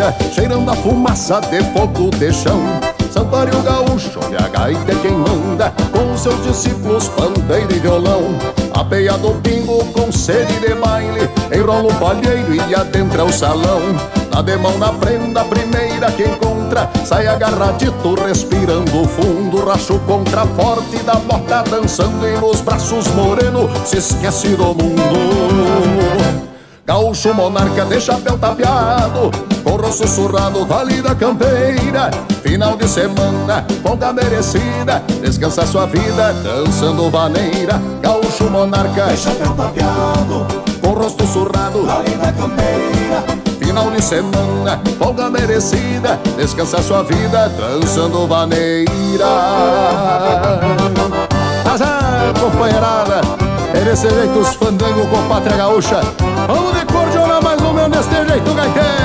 tronqueira, 0.05 0.15
cheirando 0.33 0.69
a 0.69 0.75
fumaça 0.75 1.41
de 1.41 1.63
fogo 1.73 2.09
de 2.11 2.31
chão. 2.31 2.61
Santuário 3.11 3.61
gaúcho, 3.61 4.19
onde 4.25 4.35
a 4.35 4.47
gaita 4.49 4.91
é 4.91 4.95
quem 4.95 5.11
manda, 5.11 5.73
com 5.91 6.17
seus 6.17 6.43
discípulos 6.43 7.07
pandeiro 7.09 7.73
e 7.73 7.79
violão. 7.79 8.23
A 8.73 8.83
peia 8.83 9.13
do 9.13 9.31
pingo 9.41 9.85
com 9.93 10.11
sede 10.11 10.59
de 10.59 10.73
baile, 10.75 11.29
enrola 11.53 11.93
um 11.93 11.95
palheiro 11.95 12.53
e 12.53 12.75
adentra 12.75 13.23
o 13.23 13.31
salão. 13.31 13.81
Na 14.33 14.41
demão 14.41 14.77
na 14.77 14.91
prenda, 14.91 15.45
primeira 15.45 16.11
que 16.11 16.23
encontra, 16.23 16.89
sai 17.05 17.25
agarradito, 17.27 18.15
respirando 18.15 19.07
fundo, 19.07 19.65
racho 19.65 19.97
contra 19.99 20.45
forte 20.47 20.97
da 21.03 21.15
bota, 21.15 21.63
dançando 21.63 22.27
e 22.27 22.37
nos 22.37 22.59
braços 22.59 23.07
moreno, 23.11 23.69
se 23.85 23.97
esquece 23.97 24.49
do 24.49 24.65
mundo. 24.65 25.05
Gaúcho 26.85 27.33
monarca 27.33 27.85
de 27.85 27.99
chapéu 28.01 28.37
tapeado 28.37 29.54
Corro 29.65 29.91
sussurrado 29.91 30.63
dali 30.63 31.01
da 31.01 31.15
campeira. 31.15 32.11
Final 32.43 32.77
de 32.77 32.87
semana, 32.87 33.65
folga 33.81 34.13
merecida. 34.13 35.01
Descansa 35.23 35.65
sua 35.65 35.87
vida 35.87 36.33
dançando 36.43 37.09
vaneira. 37.09 37.81
Gaúcho 37.99 38.43
monarca. 38.51 39.07
De 39.07 39.17
chapéu 39.17 39.53
tapeado, 39.53 40.45
com 40.83 40.89
rosto 40.91 41.25
surrado 41.25 41.79
aí 41.89 42.15
da 42.15 42.31
campeira. 42.31 43.23
Final 43.57 43.89
de 43.89 44.03
semana, 44.03 44.79
folga 44.99 45.31
merecida. 45.31 46.19
Descansa 46.37 46.83
sua 46.83 47.01
vida 47.01 47.49
dançando 47.49 48.27
vaneira. 48.27 49.25
Azar, 51.73 52.33
companheirada 52.39 53.21
É 53.73 53.83
desse 53.83 54.07
jeito 54.07 54.39
os 54.39 54.53
fandango 54.53 55.07
com 55.07 55.27
pátria 55.27 55.57
gaúcha. 55.57 56.01
Vamos 56.47 56.79
de 56.79 56.85
cordionar 56.85 57.43
mais 57.43 57.59
ou 57.63 57.73
menos 57.73 57.97
desse 57.97 58.31
jeito, 58.31 58.53
gaiteiro 58.53 59.04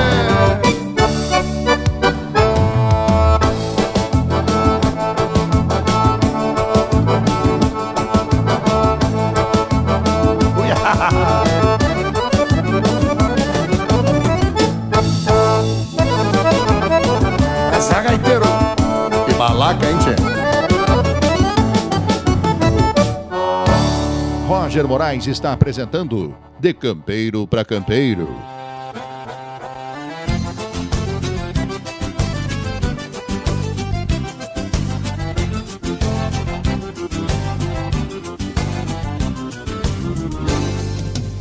Roger 24.71 24.87
Moraes 24.87 25.27
está 25.27 25.51
apresentando 25.51 26.33
De 26.57 26.73
Campeiro 26.73 27.45
para 27.45 27.65
Campeiro. 27.65 28.29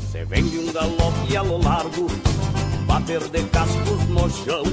Você 0.01 0.25
vem 0.25 0.45
de 0.47 0.59
um 0.59 0.73
galope 0.73 1.37
a 1.37 1.43
lo 1.43 1.63
largo, 1.63 2.09
bater 2.85 3.21
de 3.29 3.45
cascos 3.45 4.09
no 4.09 4.29
chão, 4.29 4.65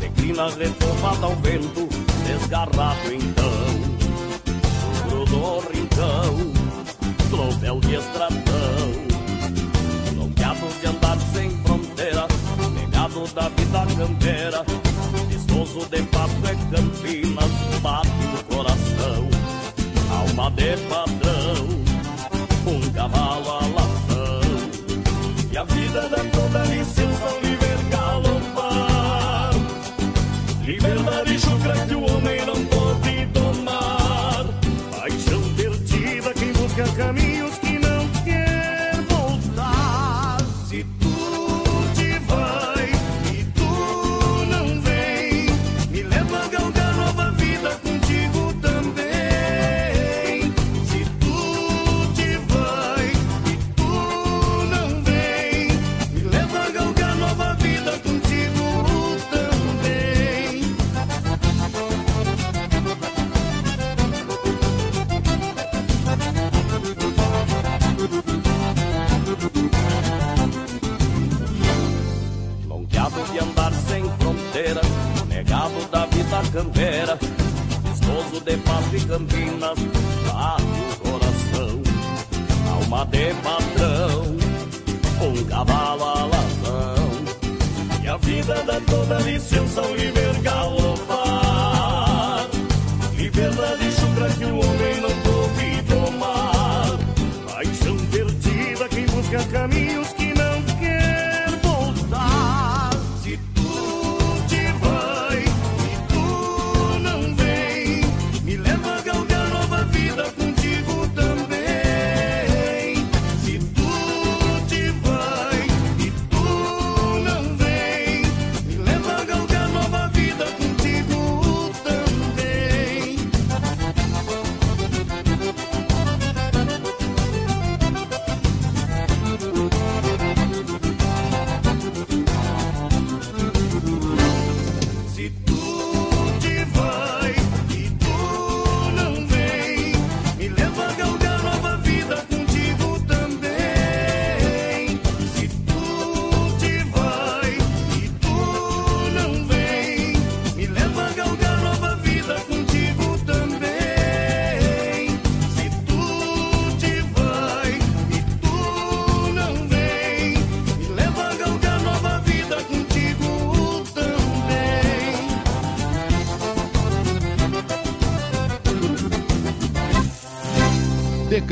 declina 0.00 0.48
retorno 0.48 0.91
Cavalo 22.90 23.50
alação 23.50 24.40
E 25.52 25.56
a 25.56 25.64
vida 25.64 26.08
dá 26.08 26.31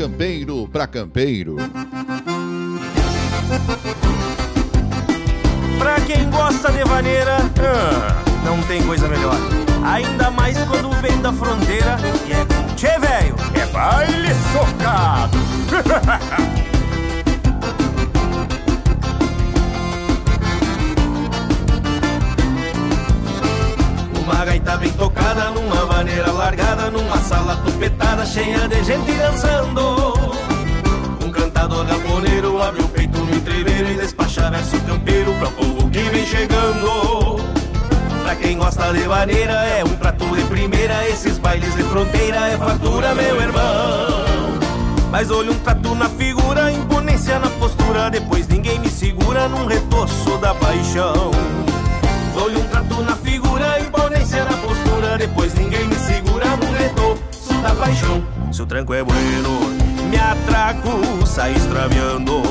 campeiro 0.01 0.67
pra 0.67 0.87
campeiro. 0.87 1.57
Pra 5.77 6.01
quem 6.01 6.27
gosta 6.31 6.71
de 6.71 6.83
vaneira, 6.83 7.37
ah, 7.59 8.23
não 8.43 8.59
tem 8.63 8.81
coisa 8.81 9.07
melhor. 9.07 9.37
Ainda 9.85 10.31
mais 10.31 10.57
quando 10.63 10.89
vem 11.01 11.21
da 11.21 11.31
fronteira 11.31 11.97
e 12.27 12.33
é 12.33 12.43
com 12.45 12.73
Tchê, 12.73 12.97
velho, 12.97 13.35
é 13.53 13.67
baile 13.67 14.29
socado. 14.51 15.37
Uma 24.23 24.45
gaita 24.45 24.77
bem 24.77 24.91
tocada 24.93 25.51
numa 25.51 25.80
vaneira 26.01 26.31
largada 26.31 26.89
numa 26.89 27.17
sala 27.17 27.55
tupetada 27.57 28.25
cheia 28.25 28.67
de 28.67 28.83
gente 28.83 29.11
dançando. 29.11 30.13
Um 31.23 31.29
cantador 31.29 31.85
galponeiro 31.85 32.59
abre 32.59 32.81
o 32.81 32.87
peito 32.87 33.19
no 33.19 33.35
entreveiro 33.35 33.91
e 33.91 33.97
despacha 33.97 34.49
verso 34.49 34.79
campeiro 34.79 35.31
pra 35.35 35.51
povo 35.51 35.87
que 35.91 35.99
vem 35.99 36.25
chegando. 36.25 37.39
Pra 38.23 38.35
quem 38.35 38.57
gosta 38.57 38.91
de 38.93 39.01
vaneira 39.01 39.53
é 39.53 39.83
um 39.83 39.95
prato 39.95 40.25
de 40.35 40.41
primeira, 40.45 41.07
esses 41.07 41.37
bailes 41.37 41.75
de 41.75 41.83
fronteira 41.83 42.47
é 42.47 42.57
fartura, 42.57 43.13
meu 43.13 43.39
irmão. 43.39 44.25
Mas 45.11 45.29
olha 45.29 45.51
um 45.51 45.59
trato 45.59 45.93
na 45.93 46.09
figura, 46.09 46.71
imponência 46.71 47.37
na 47.37 47.49
postura, 47.51 48.09
depois 48.09 48.47
ninguém 48.47 48.79
me 48.79 48.89
segura 48.89 49.47
num 49.47 49.67
retoço 49.67 50.35
da 50.39 50.55
paixão. 50.55 51.29
Olho 52.43 52.59
um 52.59 52.67
trato 52.69 53.03
na 53.03 53.15
figura, 53.17 53.79
imponência 53.79 54.00
Depois 55.21 55.53
ninguém 55.53 55.85
me 55.85 55.93
segura 55.97 56.47
no 56.57 56.71
retoço 56.71 57.53
da 57.61 57.75
paixão. 57.75 58.23
Se 58.51 58.63
o 58.63 58.65
tranco 58.65 58.91
é 58.91 59.03
bueno, 59.03 59.69
me 60.09 60.17
atraco, 60.17 61.27
saio 61.27 61.55
extraviando. 61.55 62.41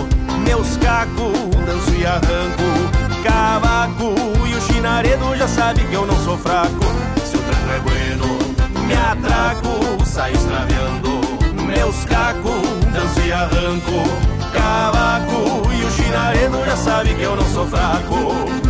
Meus 0.44 0.76
cacos, 0.76 1.32
danço 1.66 1.92
e 1.98 2.06
arranco. 2.06 3.24
Cavaco 3.24 4.14
e 4.46 4.54
o 4.54 4.60
chinaredo 4.60 5.34
já 5.34 5.48
sabe 5.48 5.80
que 5.80 5.94
eu 5.94 6.06
não 6.06 6.16
sou 6.24 6.38
fraco. 6.38 6.84
Se 7.24 7.36
o 7.36 7.40
tranco 7.40 7.70
é 7.74 7.80
bueno, 7.80 8.38
me 8.86 8.94
atraco, 8.94 10.06
saio 10.06 10.36
extraviando. 10.36 11.20
Meus 11.66 12.04
cacos, 12.04 12.62
danço 12.92 13.20
e 13.26 13.32
arranco. 13.32 14.52
Cavaco 14.52 15.72
e 15.72 15.84
o 15.84 15.90
chinaredo 15.90 16.64
já 16.64 16.76
sabe 16.76 17.14
que 17.14 17.22
eu 17.22 17.34
não 17.34 17.46
sou 17.46 17.66
fraco 17.66 18.69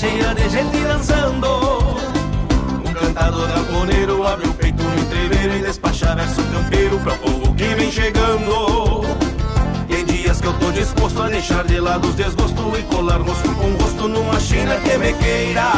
cheia 0.00 0.34
de 0.34 0.48
gente 0.48 0.78
dançando. 0.78 1.46
Um 2.86 2.92
cantador 2.94 3.46
camponeiro 3.48 4.26
abre 4.26 4.48
o 4.48 4.54
peito 4.54 4.82
no 4.82 4.98
entreveiro 4.98 5.56
e 5.58 5.62
despacha 5.62 6.14
verso 6.14 6.42
campeiro 6.44 6.98
pra 7.00 7.12
o 7.12 7.18
povo 7.18 7.54
que 7.54 7.74
vem 7.74 7.92
chegando. 7.92 9.04
Tem 9.88 10.06
dias 10.06 10.40
que 10.40 10.46
eu 10.46 10.54
tô 10.54 10.72
disposto 10.72 11.22
a 11.22 11.28
deixar 11.28 11.64
de 11.64 11.78
lado 11.78 12.08
os 12.08 12.14
desgostos 12.14 12.78
e 12.78 12.82
colar 12.84 13.20
rosto 13.20 13.54
com 13.56 13.72
rosto 13.72 14.08
numa 14.08 14.40
china 14.40 14.76
que 14.76 14.96
me 14.96 15.12
queira. 15.12 15.70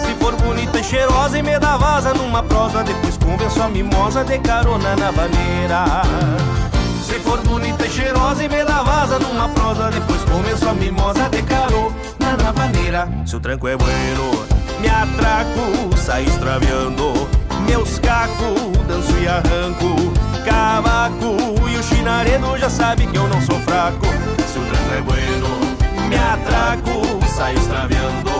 Se 0.00 0.12
for 0.18 0.34
bonita 0.34 0.80
e 0.80 0.82
cheirosa 0.82 1.38
e 1.38 1.42
me 1.44 1.56
dá 1.60 1.76
vaza 1.76 2.12
numa 2.12 2.42
prosa, 2.42 2.82
depois 2.82 3.16
convenço 3.18 3.62
a 3.62 3.68
mimosa 3.68 4.24
de 4.24 4.36
carona 4.40 4.96
na 4.96 5.12
vaneira. 5.12 6.02
Se 7.06 7.20
for 7.20 7.38
bonita 7.42 7.86
e 7.86 7.90
cheirosa 7.90 8.42
e 8.42 8.48
me 8.48 8.64
dá 8.64 8.82
vaza 8.82 9.20
numa 9.20 9.48
prosa 9.50 9.90
Depois 9.90 10.24
começo 10.24 10.68
a 10.68 10.74
mimosa 10.74 11.28
de 11.28 11.40
na 12.34 12.52
vaneira. 12.52 13.08
Se 13.26 13.36
o 13.36 13.40
tranco 13.40 13.68
é 13.68 13.76
bueno, 13.76 14.44
me 14.80 14.88
atraco, 14.88 15.96
saio 15.96 16.26
extraviando 16.26 17.28
meus 17.68 17.98
cacos, 17.98 18.60
danço 18.88 19.12
e 19.18 19.28
arranco, 19.28 20.12
cavaco 20.44 21.36
e 21.68 21.76
o 21.76 21.82
chinaredo 21.82 22.56
já 22.58 22.70
sabe 22.70 23.06
que 23.06 23.16
eu 23.16 23.28
não 23.28 23.40
sou 23.42 23.58
fraco. 23.60 24.06
Se 24.50 24.58
o 24.58 24.62
tranco 24.62 24.94
é 24.94 25.00
bueno, 25.02 25.48
me 26.08 26.16
atraco, 26.16 27.24
saio 27.36 27.58
extraviando 27.58 28.30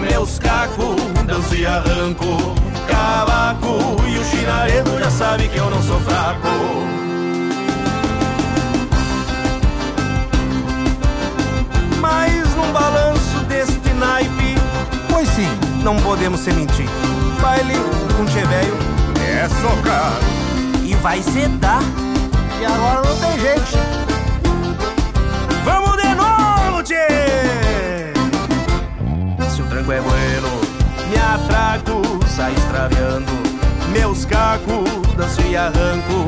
meus 0.00 0.38
cacos, 0.38 0.96
danço 1.26 1.54
e 1.54 1.66
arranco, 1.66 2.54
cavaco 2.88 4.02
e 4.08 4.18
o 4.18 4.24
chinaredo 4.24 4.98
já 4.98 5.10
sabe 5.10 5.48
que 5.48 5.58
eu 5.58 5.70
não 5.70 5.82
sou 5.82 6.00
fraco. 6.00 6.97
Não 15.88 15.96
podemos 16.02 16.40
se 16.40 16.52
mentir. 16.52 16.86
Baile 17.40 17.72
com 18.14 18.26
tchê 18.26 18.44
velho 18.44 18.76
é 19.26 19.48
socar. 19.48 20.12
e 20.84 20.94
vai 20.96 21.22
sedar. 21.22 21.80
E 22.60 22.66
agora 22.66 23.08
não 23.08 23.16
tem 23.16 23.40
jeito. 23.40 23.78
Vamos 25.64 25.96
de 25.96 26.14
novo, 26.14 26.82
tchê! 26.82 28.12
Se 29.48 29.62
o 29.62 29.64
tranco 29.64 29.90
é 29.90 30.00
bueno, 30.02 30.48
me 31.08 31.16
atraco, 31.16 32.02
saio 32.36 32.54
extraviando 32.54 33.32
meus 33.90 34.26
cacos, 34.26 34.90
danço 35.16 35.40
e 35.40 35.56
arranco, 35.56 36.24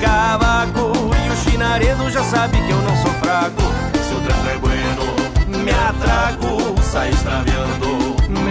cavaco 0.00 0.90
e 1.24 1.30
o 1.30 1.36
chinaredo 1.36 2.10
já 2.10 2.24
sabe 2.24 2.56
que 2.56 2.70
eu 2.72 2.82
não 2.82 2.96
sou 2.96 3.12
fraco. 3.22 3.62
Se 4.08 4.12
o 4.12 4.20
tranco 4.22 4.48
é 4.48 4.58
bueno, 4.58 5.62
me 5.64 5.70
atraco, 5.70 6.82
saio 6.82 7.14
extraviando 7.14 7.93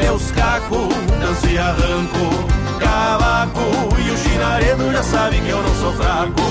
meus 0.04 0.30
cacos, 0.32 0.94
danço 1.22 1.48
e 1.48 1.58
arranco, 1.58 2.50
cavaco 2.78 3.62
e 4.06 4.12
o 4.12 4.18
chinaredo 4.18 4.92
já 4.92 5.02
sabe 5.02 5.40
que 5.40 5.48
eu 5.50 5.64
não 5.64 5.74
sou 5.76 5.94
fraco. 5.94 6.42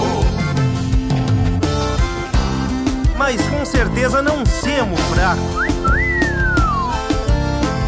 Mas 3.19 3.43
com 3.49 3.63
certeza 3.65 4.23
não 4.23 4.47
semos 4.47 4.99
fraco. 5.03 5.43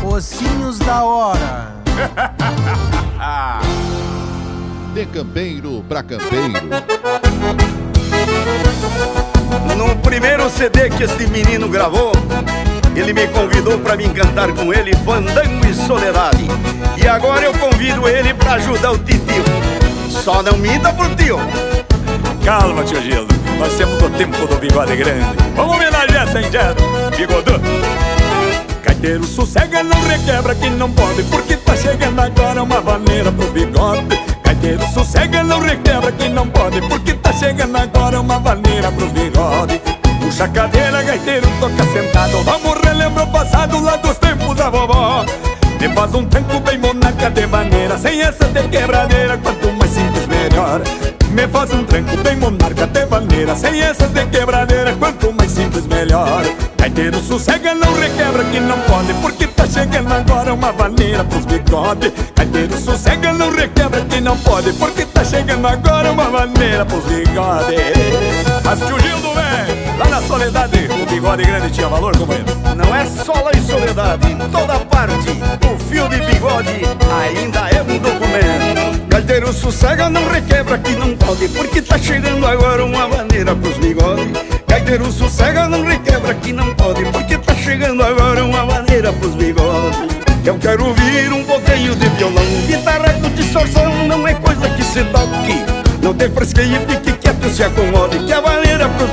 Ossinhos 0.06 0.78
da 0.80 1.02
hora. 1.02 1.72
De 4.94 5.06
campeiro 5.06 5.82
pra 5.88 6.02
campeiro. 6.02 6.52
No 9.76 9.96
primeiro 9.96 10.48
CD 10.50 10.90
que 10.90 11.02
este 11.02 11.26
menino 11.26 11.68
gravou, 11.68 12.12
ele 13.00 13.12
me 13.12 13.26
convidou 13.28 13.78
para 13.78 13.96
me 13.96 14.08
cantar 14.08 14.52
com 14.52 14.72
ele 14.72 14.94
Fandango 15.04 15.66
e 15.66 15.74
Soledade. 15.74 16.46
E 16.96 17.08
agora 17.08 17.44
eu 17.44 17.52
convido 17.54 18.08
ele 18.08 18.32
para 18.34 18.54
ajudar 18.54 18.92
o 18.92 18.98
titio. 18.98 19.44
Só 20.08 20.42
não 20.42 20.56
minta 20.56 20.92
pro 20.92 21.14
tio. 21.16 21.38
Calma, 22.44 22.84
tio 22.84 23.02
Gildo. 23.02 23.34
Nós 23.58 23.74
temos 23.74 24.00
o 24.00 24.10
tempo 24.10 24.46
do 24.46 24.56
bigode 24.56 24.96
grande. 24.96 25.26
Vamos 25.56 25.74
homenagear 25.74 26.28
essa 26.28 26.40
indiana. 26.40 26.76
Bigodudo. 27.16 27.60
Caiteiro, 28.82 29.24
sossega, 29.24 29.82
não 29.82 30.00
requebra 30.02 30.54
quem 30.54 30.70
não 30.70 30.90
pode, 30.90 31.22
porque 31.24 31.56
tá 31.56 31.76
chegando 31.76 32.20
agora 32.20 32.62
uma 32.62 32.80
vaneira 32.80 33.32
pro 33.32 33.50
bigode. 33.50 34.18
Caiteiro, 34.42 34.86
sossega, 34.92 35.42
não 35.42 35.60
requebra 35.60 36.12
quem 36.12 36.30
não 36.30 36.48
pode, 36.48 36.80
porque 36.82 37.14
tá 37.14 37.32
chegando 37.32 37.76
agora 37.76 38.20
uma 38.20 38.38
vaneira 38.38 38.90
pros 38.92 39.10
bigode. 39.12 39.80
Puxa 40.24 40.44
a 40.44 40.48
cadeira, 40.48 41.02
gaiteiro, 41.02 41.46
toca 41.60 41.84
sentado. 41.92 42.42
Vamos 42.44 42.80
relembrar 42.82 43.28
o 43.28 43.30
passado 43.30 43.78
lá 43.82 43.96
dos 43.96 44.16
tempos 44.16 44.56
da 44.56 44.70
vovó. 44.70 45.22
Me 45.78 45.88
faz 45.94 46.14
um 46.14 46.24
tranco 46.24 46.60
bem 46.60 46.78
monarca 46.78 47.28
de 47.28 47.46
maneira, 47.46 47.98
sem 47.98 48.22
essa 48.22 48.46
de 48.46 48.62
quebradeira, 48.68 49.36
quanto 49.36 49.70
mais 49.74 49.90
simples 49.90 50.26
melhor. 50.26 50.80
Me 51.28 51.46
faz 51.48 51.74
um 51.74 51.84
tranco 51.84 52.16
bem 52.22 52.36
monarca 52.36 52.86
de 52.86 53.04
maneira, 53.04 53.54
sem 53.54 53.82
essas 53.82 54.08
de 54.14 54.24
quebradeira, 54.26 54.94
quanto 54.94 55.30
mais 55.34 55.50
simples 55.50 55.86
melhor. 55.86 56.42
Gaiteiro 56.78 57.20
sossega, 57.20 57.74
não 57.74 57.92
requebra 57.92 58.44
que 58.44 58.60
não 58.60 58.78
pode, 58.80 59.12
porque 59.14 59.46
tá 59.48 59.66
chegando 59.66 60.10
agora 60.10 60.54
uma 60.54 60.72
vaneira 60.72 61.22
pros 61.24 61.44
bigode. 61.44 62.10
Gaiteiro 62.34 62.80
sossega, 62.80 63.30
não 63.34 63.50
requebra 63.50 64.00
que 64.02 64.22
não 64.22 64.38
pode, 64.38 64.72
porque 64.72 65.04
tá 65.04 65.22
chegando 65.22 65.66
agora 65.66 66.12
uma 66.12 66.30
vaneira 66.30 66.86
pros 66.86 67.04
bigode. 67.04 67.76
Mas 68.64 68.78
tio 68.78 68.98
Gildo, 69.00 69.28
vem, 69.34 69.83
lá 69.98 70.08
na 70.08 70.22
soledade, 70.22 70.88
o 71.02 71.06
bigode 71.06 71.44
grande 71.44 71.70
tinha 71.70 71.88
valor, 71.88 72.16
companheiro. 72.16 72.46
Não 72.76 72.94
é 72.94 73.06
só 73.06 73.32
lá 73.32 73.50
em 73.54 73.62
Soledade, 73.62 74.32
em 74.32 74.38
toda 74.50 74.78
parte, 74.86 75.30
o 75.72 75.78
fio 75.88 76.08
de 76.08 76.20
bigode 76.20 76.82
ainda 77.12 77.68
é 77.70 77.82
um 77.82 77.98
documento. 77.98 79.08
Gaiteiro 79.08 79.52
sossega, 79.52 80.10
não 80.10 80.28
requebra 80.28 80.76
que 80.78 80.96
não 80.96 81.16
pode, 81.16 81.48
porque 81.48 81.80
tá 81.80 81.98
chegando 81.98 82.46
agora 82.46 82.84
uma 82.84 83.08
maneira 83.08 83.54
pros 83.54 83.78
bigode. 83.78 84.32
Gaiteiro 84.66 85.10
sossega, 85.12 85.68
não 85.68 85.82
requebra 85.84 86.34
que 86.34 86.52
não 86.52 86.74
pode, 86.74 87.04
porque 87.06 87.38
tá 87.38 87.54
chegando 87.54 88.02
agora 88.02 88.44
uma 88.44 88.66
maneira 88.66 89.12
pros 89.12 89.34
bigode. 89.36 90.08
Eu 90.44 90.58
quero 90.58 90.86
ouvir 90.86 91.32
um 91.32 91.42
pouquinho 91.44 91.94
de 91.96 92.08
violão, 92.10 92.44
guitarra 92.66 93.14
com 93.14 93.30
distorção 93.30 94.06
não 94.06 94.28
é 94.28 94.34
coisa 94.34 94.68
que 94.70 94.82
se 94.82 95.02
toque. 95.04 95.64
Não 96.02 96.12
tem 96.12 96.30
fresqueia, 96.30 96.80
fique 96.80 97.12
quieto, 97.12 97.48
se 97.48 97.62
acomode, 97.62 98.18
que 98.18 98.32
a 98.32 98.42
maneira 98.42 98.88
pros 98.90 99.10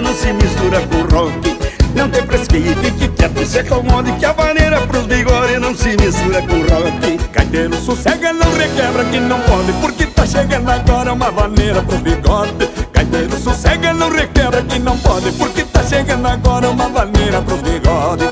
não 0.00 0.14
se 0.14 0.32
mistura 0.32 0.80
com 0.88 1.14
rock. 1.14 1.58
Não 1.94 2.08
tem 2.08 2.22
fresqueia, 2.24 2.76
fique 2.76 3.08
quieto, 3.08 3.44
se 3.46 3.58
acomode, 3.60 4.12
que 4.12 4.24
a 4.24 4.32
maneira 4.34 4.80
pros 4.82 5.06
bigode 5.06 5.58
não 5.58 5.74
se 5.74 5.96
mistura 5.96 6.42
com 6.42 6.60
rock. 6.60 7.18
Gaiteiro 7.32 7.76
sossega, 7.76 8.32
não 8.32 8.52
requebra 8.52 9.04
que 9.04 9.20
não 9.20 9.40
pode, 9.40 9.72
porque 9.80 10.06
tá 10.06 10.26
chegando 10.26 10.70
agora 10.70 11.12
uma 11.12 11.30
vaneira 11.30 11.82
pro 11.82 11.98
bigode. 11.98 12.70
Gaiteiro 12.92 13.38
sossega, 13.38 13.92
não 13.92 14.10
requebra 14.10 14.62
que 14.62 14.78
não 14.78 14.98
pode, 14.98 15.32
porque 15.32 15.64
tá 15.64 15.82
chegando 15.82 16.26
agora 16.26 16.70
uma 16.70 16.88
vaneira 16.88 17.40
pros 17.42 17.60
bigode. 17.62 18.24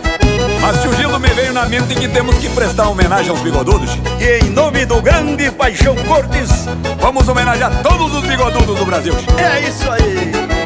Mas 0.61 0.83
tio 0.83 0.93
Gildo 0.95 1.19
me 1.21 1.29
veio 1.29 1.53
na 1.53 1.67
mente 1.67 1.95
que 1.95 2.09
temos 2.09 2.37
que 2.39 2.49
prestar 2.51 2.89
homenagem 2.89 3.31
aos 3.31 3.41
bigodudos. 3.41 3.91
E 4.21 4.45
em 4.45 4.51
nome 4.51 4.85
do 4.85 5.01
grande 5.01 5.51
Paixão 5.51 5.97
Cortes, 6.07 6.67
Vamos 7.01 7.29
homenagear 7.29 7.83
todos 7.83 8.15
os 8.15 8.25
bigodudos 8.25 8.77
do 8.77 8.85
Brasil. 8.85 9.15
é 9.39 9.69
isso 9.69 9.91
aí. 9.91 10.58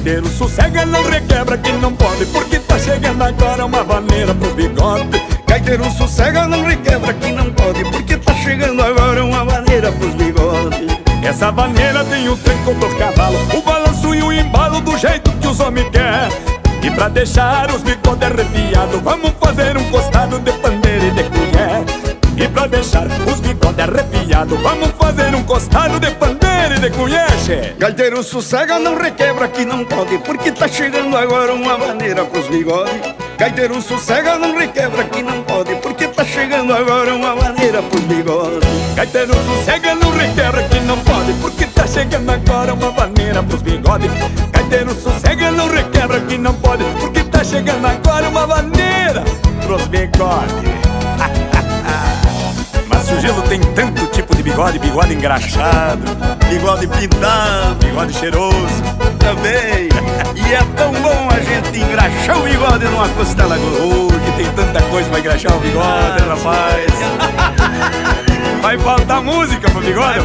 Gaiteiro 0.00 0.28
sossega, 0.28 0.86
não 0.86 1.02
requebra 1.10 1.58
que 1.58 1.72
não 1.72 1.92
pode, 1.92 2.24
porque 2.24 2.58
tá 2.58 2.78
chegando 2.78 3.22
agora 3.22 3.66
uma 3.66 3.84
vaneira 3.84 4.34
pros 4.34 4.54
bigode. 4.54 5.22
Gaiteiro 5.46 5.84
sossega, 5.90 6.46
não 6.46 6.64
requebra 6.64 7.12
que 7.12 7.30
não 7.30 7.52
pode, 7.52 7.84
porque 7.84 8.16
tá 8.16 8.32
chegando 8.36 8.82
agora 8.82 9.22
uma 9.22 9.44
maneira 9.44 9.92
pros 9.92 10.14
bigodes. 10.14 10.96
Essa 11.22 11.50
vaneira 11.50 12.02
tem 12.06 12.30
o 12.30 12.36
tranco 12.38 12.72
do 12.72 12.88
cavalo, 12.96 13.36
o 13.54 13.60
balanço 13.60 14.14
e 14.14 14.22
o 14.22 14.32
embalo 14.32 14.80
do 14.80 14.96
jeito 14.96 15.30
que 15.32 15.46
os 15.46 15.60
homens 15.60 15.90
querem. 15.90 16.32
E 16.82 16.90
pra 16.92 17.10
deixar 17.10 17.70
os 17.70 17.82
bigodes 17.82 18.22
arrepiados, 18.22 19.02
vamos 19.02 19.32
fazer 19.38 19.76
um 19.76 19.84
costado 19.90 20.38
de 20.38 20.52
pandeira 20.52 21.04
e 21.04 21.10
de 21.10 21.24
colher. 21.24 22.09
E 22.40 22.48
pra 22.48 22.66
deixar 22.66 23.06
os 23.30 23.38
bigodes 23.40 23.78
arrepiados, 23.78 24.58
vamos 24.62 24.90
fazer 24.98 25.34
um 25.34 25.44
costado 25.44 26.00
de 26.00 26.10
pandeira 26.12 26.76
e 26.76 26.80
de 26.80 26.90
colher, 26.90 27.30
che. 27.44 27.74
Gaiteiro 27.78 28.22
sossega, 28.22 28.78
não 28.78 28.96
requebra 28.96 29.46
que 29.48 29.62
não 29.66 29.84
pode, 29.84 30.16
porque 30.18 30.50
tá 30.50 30.66
chegando 30.66 31.14
agora 31.18 31.52
uma 31.52 31.76
maneira 31.76 32.24
pros 32.24 32.48
bigodes. 32.48 32.94
Gaiteiro 33.38 33.82
sossega, 33.82 34.36
não 34.36 34.56
requebra 34.56 35.04
que 35.04 35.22
não 35.22 35.42
pode, 35.42 35.74
porque 35.76 36.08
tá 36.08 36.24
chegando 36.24 36.72
agora 36.72 37.14
uma 37.14 37.36
maneira 37.36 37.82
pros 37.82 38.04
bigodes. 38.04 38.68
Gaiteiro 38.94 39.34
sossega, 39.34 39.94
não 39.94 40.10
requebra 40.10 40.62
que 40.62 40.80
não 40.80 40.98
pode, 40.98 41.32
porque 41.42 41.66
tá 41.66 41.86
chegando 41.86 42.30
agora 42.30 42.72
uma 42.72 42.90
vaneira 42.90 43.42
pros 43.42 43.60
bigode. 43.60 44.08
Gaiteiro 44.50 44.94
sossega, 44.94 45.50
não 45.50 45.68
requebra 45.68 46.20
que 46.20 46.38
não 46.38 46.54
pode, 46.54 46.84
porque 47.00 47.22
tá 47.24 47.44
chegando 47.44 47.86
agora 47.86 48.28
uma 48.28 48.46
vaneira 48.46 49.24
pros 49.62 49.86
bigode. 49.88 50.89
Mas 53.10 53.10
se 53.10 53.14
o 53.14 53.20
gelo 53.20 53.42
tem 53.42 53.60
tanto 53.60 54.06
tipo 54.06 54.36
de 54.36 54.42
bigode, 54.42 54.78
bigode 54.78 55.14
engraxado, 55.14 56.02
Bigode 56.48 56.86
pintado 56.86 57.74
bigode 57.84 58.12
cheiroso. 58.14 58.82
também. 59.18 59.88
E 60.36 60.54
é 60.54 60.62
tão 60.76 60.92
bom 60.92 61.28
a 61.28 61.40
gente 61.40 61.80
engraxar 61.80 62.38
o 62.38 62.42
bigode 62.42 62.84
numa 62.84 63.08
costela. 63.10 63.56
Oh, 63.58 64.08
que 64.08 64.32
tem 64.36 64.46
tanta 64.52 64.80
coisa 64.82 65.08
pra 65.10 65.18
engraxar 65.18 65.56
o 65.56 65.60
bigode, 65.60 66.22
rapaz. 66.28 66.86
Vai 68.62 68.78
faltar 68.78 69.22
música 69.22 69.68
pro 69.70 69.80
bigode? 69.80 70.20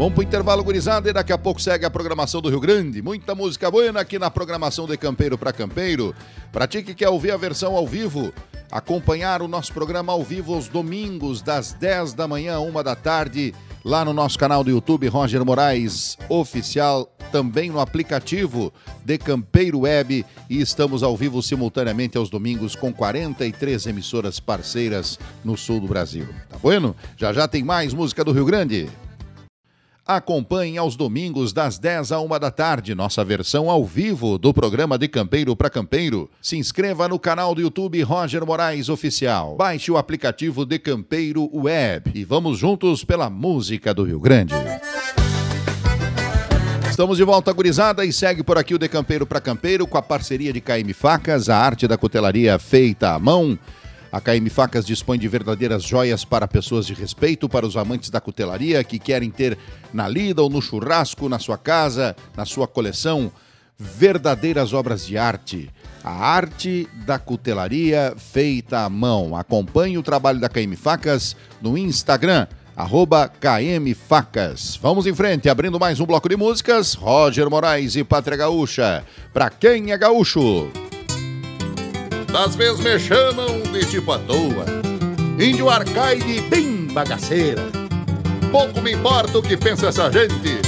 Vamos 0.00 0.14
pro 0.14 0.22
intervalo 0.22 0.64
gurizada 0.64 1.10
e 1.10 1.12
daqui 1.12 1.30
a 1.30 1.36
pouco 1.36 1.60
segue 1.60 1.84
a 1.84 1.90
programação 1.90 2.40
do 2.40 2.48
Rio 2.48 2.58
Grande. 2.58 3.02
Muita 3.02 3.34
música 3.34 3.70
boa 3.70 4.00
aqui 4.00 4.18
na 4.18 4.30
programação 4.30 4.86
de 4.86 4.96
Campeiro 4.96 5.36
para 5.36 5.52
Campeiro. 5.52 6.14
Pra 6.50 6.66
ti 6.66 6.82
que 6.82 6.94
quer 6.94 7.10
ouvir 7.10 7.32
a 7.32 7.36
versão 7.36 7.76
ao 7.76 7.86
vivo, 7.86 8.32
acompanhar 8.72 9.42
o 9.42 9.46
nosso 9.46 9.74
programa 9.74 10.10
ao 10.10 10.24
vivo 10.24 10.54
aos 10.54 10.68
domingos, 10.68 11.42
das 11.42 11.74
10 11.74 12.14
da 12.14 12.26
manhã 12.26 12.56
a 12.56 12.60
1 12.60 12.82
da 12.82 12.96
tarde, 12.96 13.54
lá 13.84 14.02
no 14.02 14.14
nosso 14.14 14.38
canal 14.38 14.64
do 14.64 14.70
YouTube, 14.70 15.06
Roger 15.06 15.44
Moraes 15.44 16.16
Oficial, 16.30 17.14
também 17.30 17.68
no 17.68 17.78
aplicativo 17.78 18.72
de 19.04 19.18
Campeiro 19.18 19.80
Web 19.80 20.24
e 20.48 20.60
estamos 20.62 21.02
ao 21.02 21.14
vivo 21.14 21.42
simultaneamente 21.42 22.16
aos 22.16 22.30
domingos 22.30 22.74
com 22.74 22.90
43 22.90 23.86
emissoras 23.88 24.40
parceiras 24.40 25.18
no 25.44 25.58
sul 25.58 25.78
do 25.78 25.86
Brasil. 25.86 26.26
Tá 26.48 26.56
bueno? 26.56 26.96
Já 27.18 27.34
já 27.34 27.46
tem 27.46 27.62
mais 27.62 27.92
música 27.92 28.24
do 28.24 28.32
Rio 28.32 28.46
Grande. 28.46 28.88
Acompanhe 30.12 30.76
aos 30.76 30.96
domingos 30.96 31.52
das 31.52 31.78
10 31.78 32.10
a 32.10 32.20
1 32.20 32.28
da 32.40 32.50
tarde 32.50 32.96
nossa 32.96 33.24
versão 33.24 33.70
ao 33.70 33.84
vivo 33.84 34.38
do 34.38 34.52
programa 34.52 34.98
de 34.98 35.06
Campeiro 35.06 35.54
para 35.54 35.70
Campeiro. 35.70 36.28
Se 36.42 36.56
inscreva 36.56 37.06
no 37.06 37.16
canal 37.16 37.54
do 37.54 37.60
YouTube 37.60 38.02
Roger 38.02 38.44
Moraes 38.44 38.88
Oficial. 38.88 39.54
Baixe 39.54 39.88
o 39.88 39.96
aplicativo 39.96 40.66
de 40.66 40.80
Campeiro 40.80 41.48
Web 41.56 42.10
e 42.12 42.24
vamos 42.24 42.58
juntos 42.58 43.04
pela 43.04 43.30
música 43.30 43.94
do 43.94 44.02
Rio 44.02 44.18
Grande. 44.18 44.52
Estamos 46.90 47.16
de 47.16 47.22
volta, 47.22 47.52
gurizada, 47.52 48.04
e 48.04 48.12
segue 48.12 48.42
por 48.42 48.58
aqui 48.58 48.74
o 48.74 48.78
De 48.78 48.88
Campeiro 48.88 49.24
para 49.24 49.40
Campeiro 49.40 49.86
com 49.86 49.96
a 49.96 50.02
parceria 50.02 50.52
de 50.52 50.60
KM 50.60 50.92
Facas, 50.92 51.48
a 51.48 51.56
arte 51.56 51.86
da 51.86 51.96
cutelaria 51.96 52.58
feita 52.58 53.12
à 53.12 53.18
mão. 53.20 53.56
A 54.12 54.20
KM 54.20 54.48
Facas 54.50 54.84
dispõe 54.84 55.18
de 55.18 55.28
verdadeiras 55.28 55.84
joias 55.84 56.24
para 56.24 56.48
pessoas 56.48 56.86
de 56.86 56.94
respeito, 56.94 57.48
para 57.48 57.66
os 57.66 57.76
amantes 57.76 58.10
da 58.10 58.20
cutelaria 58.20 58.82
que 58.82 58.98
querem 58.98 59.30
ter 59.30 59.56
na 59.92 60.08
lida 60.08 60.42
ou 60.42 60.50
no 60.50 60.60
churrasco, 60.60 61.28
na 61.28 61.38
sua 61.38 61.56
casa, 61.56 62.16
na 62.36 62.44
sua 62.44 62.66
coleção, 62.66 63.30
verdadeiras 63.78 64.72
obras 64.72 65.06
de 65.06 65.16
arte. 65.16 65.70
A 66.02 66.10
arte 66.10 66.88
da 67.06 67.18
cutelaria 67.18 68.14
feita 68.16 68.80
à 68.80 68.88
mão. 68.88 69.36
Acompanhe 69.36 69.96
o 69.96 70.02
trabalho 70.02 70.40
da 70.40 70.48
KM 70.48 70.74
Facas 70.74 71.36
no 71.62 71.78
Instagram, 71.78 72.48
arroba 72.76 73.28
KM 73.28 73.94
Facas. 73.94 74.76
Vamos 74.82 75.06
em 75.06 75.14
frente, 75.14 75.48
abrindo 75.48 75.78
mais 75.78 76.00
um 76.00 76.06
bloco 76.06 76.28
de 76.28 76.36
músicas, 76.36 76.94
Roger 76.94 77.48
Moraes 77.48 77.94
e 77.94 78.02
Pátria 78.02 78.36
Gaúcha. 78.36 79.04
Pra 79.32 79.50
quem 79.50 79.92
é 79.92 79.98
gaúcho? 79.98 80.89
Das 82.32 82.54
vezes 82.54 82.80
me 82.80 82.98
chamam 82.98 83.60
de 83.72 83.84
tipo 83.86 84.12
à 84.12 84.18
toa. 84.18 84.64
Índio 85.38 85.68
arcaide 85.68 86.40
bem 86.42 86.86
bagaceira. 86.86 87.62
Pouco 88.50 88.80
me 88.80 88.92
importa 88.92 89.38
o 89.38 89.42
que 89.42 89.56
pensa 89.56 89.88
essa 89.88 90.10
gente 90.10 90.60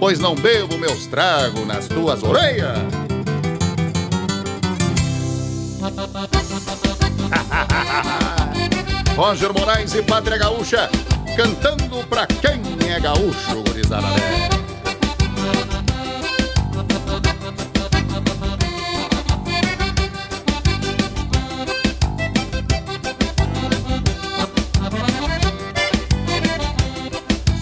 Pois 0.00 0.18
não 0.18 0.34
bebo 0.34 0.76
meus 0.76 1.06
tragos 1.06 1.64
nas 1.66 1.86
tuas 1.86 2.22
orelhas. 2.22 2.78
Roger 9.16 9.52
Moraes 9.52 9.94
e 9.94 10.02
Pátria 10.02 10.36
Gaúcha 10.36 10.90
Cantando 11.36 12.04
pra 12.08 12.26
quem 12.26 12.60
é 12.92 13.00
gaúcho, 13.00 13.62
gurizada. 13.64 14.06
velha 14.08 14.57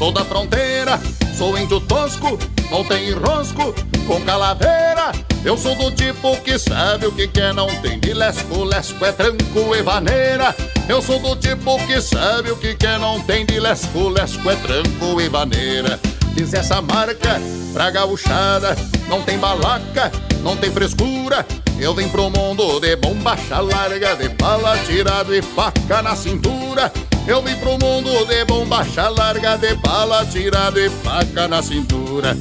Sou 0.07 0.13
da 0.13 0.25
fronteira, 0.25 1.01
sou 1.37 1.59
índio 1.59 1.81
tosco, 1.81 2.39
não 2.71 2.85
tem 2.85 3.09
enrosco 3.09 3.75
com 4.07 4.21
calaveira. 4.21 5.11
Eu 5.45 5.59
sou 5.59 5.75
do 5.75 5.91
tipo 5.91 6.41
que 6.43 6.57
sabe 6.61 7.07
o 7.07 7.13
que 7.13 7.27
quer, 7.27 7.53
não 7.53 7.67
tem 7.83 7.99
de 7.99 8.15
lesco, 8.15 8.63
lesco 8.63 9.05
é 9.05 9.11
tranco 9.11 9.75
e 9.75 9.83
vaneira. 9.83 10.55
Eu 10.89 11.03
sou 11.03 11.19
do 11.19 11.35
tipo 11.35 11.77
que 11.89 12.01
sabe 12.01 12.53
o 12.53 12.57
que 12.57 12.77
quer, 12.77 13.01
não 13.01 13.19
tem 13.19 13.45
de 13.45 13.59
lesco, 13.59 14.09
lesco 14.09 14.49
é 14.49 14.55
tranco 14.55 15.21
e 15.21 15.29
vaneira. 15.29 15.99
Fiz 16.37 16.53
essa 16.53 16.83
marca 16.83 17.41
pra 17.73 17.91
gauchada, 17.91 18.77
não 19.09 19.23
tem 19.23 19.39
balaca, 19.39 20.13
não 20.43 20.55
tem 20.55 20.71
frescura. 20.71 21.47
Eu 21.81 21.95
vim 21.95 22.11
pro 22.11 22.29
mundo 22.29 22.79
de 22.79 22.95
bombacha 22.95 23.59
larga, 23.59 24.15
de 24.15 24.29
bala 24.29 24.77
tirado 24.81 25.35
e 25.35 25.41
faca 25.41 26.03
na 26.03 26.15
cintura. 26.15 26.93
Eu 27.27 27.41
vim 27.43 27.57
pro 27.57 27.79
mundo 27.79 28.27
de 28.27 28.45
bombacha 28.45 29.09
larga, 29.09 29.57
de 29.57 29.75
bala 29.77 30.27
tirada 30.27 30.79
e 30.79 30.91
faca 30.91 31.49
na 31.49 31.63
cintura. 31.63 32.37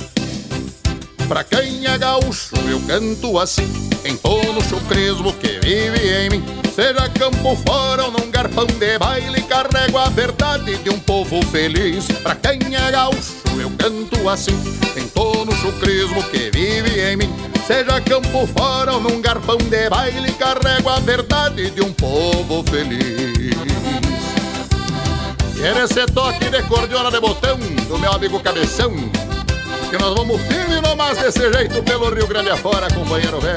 Pra 1.28 1.44
quem 1.44 1.88
é 1.88 1.98
gaúcho, 1.98 2.56
eu 2.70 2.80
canto 2.82 3.40
assim, 3.40 3.68
em 4.06 4.16
tono 4.16 4.62
chucrismo 4.70 5.34
que 5.34 5.60
vive 5.60 6.08
em 6.08 6.30
mim. 6.30 6.44
Seja 6.74 7.10
campo 7.10 7.56
fora 7.68 8.06
ou 8.06 8.12
num 8.12 8.30
garpão 8.30 8.68
de 8.68 9.00
baile, 9.00 9.42
carrego 9.42 9.98
a 9.98 10.08
verdade 10.10 10.78
de 10.78 10.90
um 10.92 11.00
povo 11.00 11.42
feliz. 11.48 12.06
Pra 12.22 12.36
quem 12.36 12.76
é 12.76 12.92
gaúcho, 12.92 13.34
eu 13.60 13.72
canto 13.72 14.30
assim, 14.30 14.54
em 14.96 15.08
tono 15.08 15.52
chucrismo 15.56 16.24
que 16.26 16.52
vive 16.52 17.00
em 17.00 17.18
mim. 17.18 17.34
Seja 17.66 18.00
campo 18.02 18.46
fora 18.56 18.94
ou 18.94 19.02
num 19.02 19.20
garpão 19.20 19.58
de 19.58 19.90
baile, 19.90 20.32
carrego 20.34 20.90
a 20.90 21.00
verdade 21.00 21.72
de 21.72 21.82
um 21.82 21.92
povo 21.92 22.64
feliz. 22.70 23.56
Quer 25.58 25.78
esse 25.78 26.06
toque 26.06 26.50
de 26.50 26.62
cordiola 26.64 27.10
de 27.10 27.20
botão 27.20 27.58
do 27.58 27.98
meu 27.98 28.12
amigo 28.12 28.40
Cabeção? 28.40 28.94
Que 29.96 30.02
nós 30.04 30.14
vamos 30.14 30.42
firme 30.42 30.82
nomás 30.82 31.18
desse 31.18 31.50
jeito 31.54 31.82
pelo 31.84 32.14
Rio 32.14 32.28
Grande 32.28 32.50
afora, 32.50 32.94
companheiro 32.94 33.40
velho. 33.40 33.56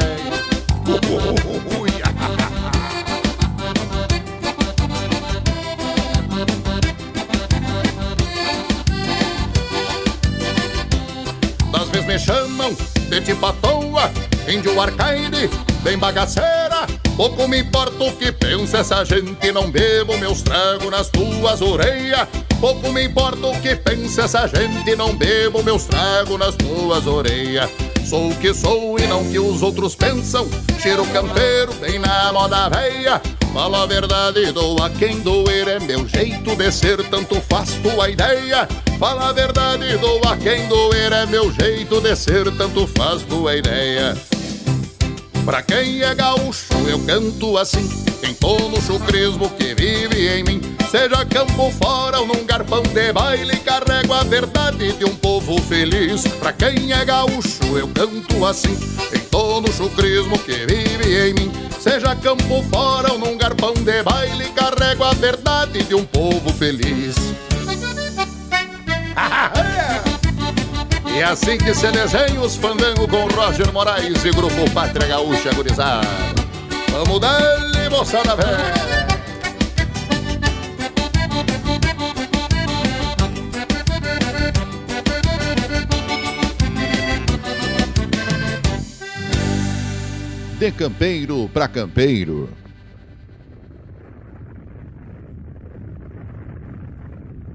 Das 11.72 11.88
vezes 11.88 12.06
me 12.06 12.18
chamam 12.20 12.72
de 13.08 13.20
tipo 13.20 13.44
à 13.44 13.52
toa, 13.54 14.08
índio 14.46 14.80
arcaide, 14.80 15.50
bem 15.82 15.98
bagaceira. 15.98 16.86
Pouco 17.18 17.48
me 17.48 17.58
importa 17.58 18.04
o 18.04 18.12
que 18.12 18.30
pensa 18.30 18.78
essa 18.78 19.04
gente, 19.04 19.50
não 19.50 19.68
bebo 19.68 20.16
meus 20.18 20.40
tragos 20.40 20.88
nas 20.88 21.08
tuas 21.08 21.60
orelhas. 21.60 22.28
Pouco 22.60 22.92
me 22.92 23.06
importa 23.06 23.44
o 23.44 23.60
que 23.60 23.74
pensa 23.74 24.22
essa 24.22 24.46
gente, 24.46 24.94
não 24.94 25.16
bebo 25.16 25.60
meus 25.64 25.82
tragos 25.86 26.38
nas 26.38 26.54
tuas 26.54 27.08
orelhas. 27.08 27.68
Sou 28.08 28.28
o 28.28 28.36
que 28.36 28.54
sou 28.54 29.00
e 29.00 29.06
não 29.08 29.28
que 29.28 29.36
os 29.36 29.62
outros 29.62 29.96
pensam. 29.96 30.48
Cheiro 30.80 31.04
campeiro, 31.06 31.74
bem 31.80 31.98
na 31.98 32.32
moda 32.32 32.68
véia. 32.68 33.20
Falo 33.52 33.74
a 33.74 33.86
verdade, 33.86 34.52
dou 34.52 34.80
a 34.80 34.88
quem 34.88 35.18
doer, 35.18 35.66
é 35.66 35.80
meu 35.80 36.06
jeito 36.06 36.54
de 36.54 36.70
ser, 36.70 37.02
tanto 37.08 37.40
faz 37.50 37.70
tua 37.82 38.10
ideia. 38.10 38.68
Fala 38.96 39.30
a 39.30 39.32
verdade, 39.32 39.96
dou 39.96 40.20
a 40.24 40.36
quem 40.36 40.68
doer, 40.68 41.12
é 41.12 41.26
meu 41.26 41.50
jeito 41.50 42.00
de 42.00 42.14
ser, 42.14 42.48
tanto 42.56 42.86
faz 42.86 43.22
tua 43.22 43.56
ideia. 43.56 44.16
Pra 45.44 45.62
quem 45.62 46.02
é 46.02 46.14
gaúcho, 46.14 46.72
eu 46.88 46.98
canto 47.00 47.56
assim, 47.56 47.88
em 48.22 48.34
tono 48.34 48.80
chucrismo 48.82 49.48
que 49.50 49.74
vive 49.74 50.28
em 50.28 50.44
mim. 50.44 50.60
Seja 50.90 51.24
campo 51.24 51.70
fora 51.72 52.20
ou 52.20 52.26
num 52.26 52.44
garpão 52.44 52.82
de 52.82 53.12
baile, 53.12 53.56
carrego 53.58 54.12
a 54.12 54.22
verdade 54.22 54.92
de 54.92 55.04
um 55.04 55.14
povo 55.16 55.60
feliz. 55.62 56.26
Pra 56.38 56.52
quem 56.52 56.92
é 56.92 57.04
gaúcho, 57.04 57.64
eu 57.76 57.88
canto 57.88 58.44
assim, 58.46 58.76
em 59.14 59.20
tono 59.30 59.70
chucrismo 59.72 60.38
que 60.38 60.66
vive 60.66 61.28
em 61.28 61.34
mim. 61.34 61.52
Seja 61.78 62.16
campo 62.16 62.62
fora 62.70 63.12
ou 63.12 63.18
num 63.18 63.36
garpão 63.36 63.74
de 63.74 64.02
baile, 64.02 64.46
carrego 64.50 65.04
a 65.04 65.12
verdade 65.12 65.82
de 65.82 65.94
um 65.94 66.04
povo 66.04 66.52
feliz. 66.52 67.16
E 71.14 71.20
é 71.20 71.24
assim 71.24 71.58
que 71.58 71.74
se 71.74 71.90
desenha 71.90 72.40
os 72.40 72.56
fandango 72.56 73.08
com 73.08 73.26
Roger 73.28 73.72
Moraes 73.72 74.24
e 74.24 74.30
Grupo 74.30 74.70
Pátria 74.72 75.08
Gaúcha 75.08 75.52
Gurizada. 75.52 76.06
Vamos 76.90 77.20
dar-lhe, 77.20 77.88
moçada 77.88 78.36
velha! 78.36 79.08
De 90.58 90.72
campeiro 90.72 91.48
para 91.54 91.68
campeiro. 91.68 92.48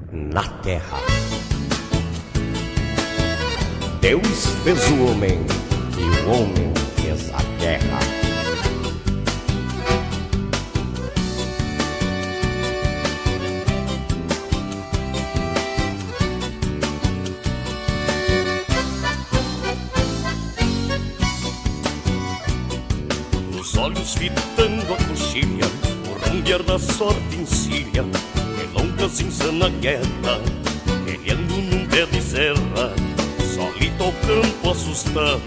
Na 0.09 0.47
terra. 0.61 0.99
Deus 4.03 4.47
fez 4.65 4.85
o 4.89 5.05
homem 5.05 5.39
e 5.97 6.27
o 6.27 6.29
homem 6.29 6.73
fez 6.97 7.29
a 7.33 7.41
terra. 7.57 7.99
Os 23.57 23.77
olhos 23.77 24.15
fitando 24.15 24.93
a 24.93 24.97
coxilha, 24.97 25.65
o 26.11 26.29
cambiar 26.29 26.61
da 26.63 26.77
sorte 26.77 27.37
encilha 27.37 28.03
E 28.61 28.77
longas 28.77 29.21
insana 29.21 29.69
guerra 29.69 30.41
Guerreando 31.05 31.53
num 31.53 31.87
pé 31.87 32.05
de 32.05 32.21
serra 32.21 33.12
Ao 33.99 34.11
campo 34.11 34.71
assustado 34.71 35.41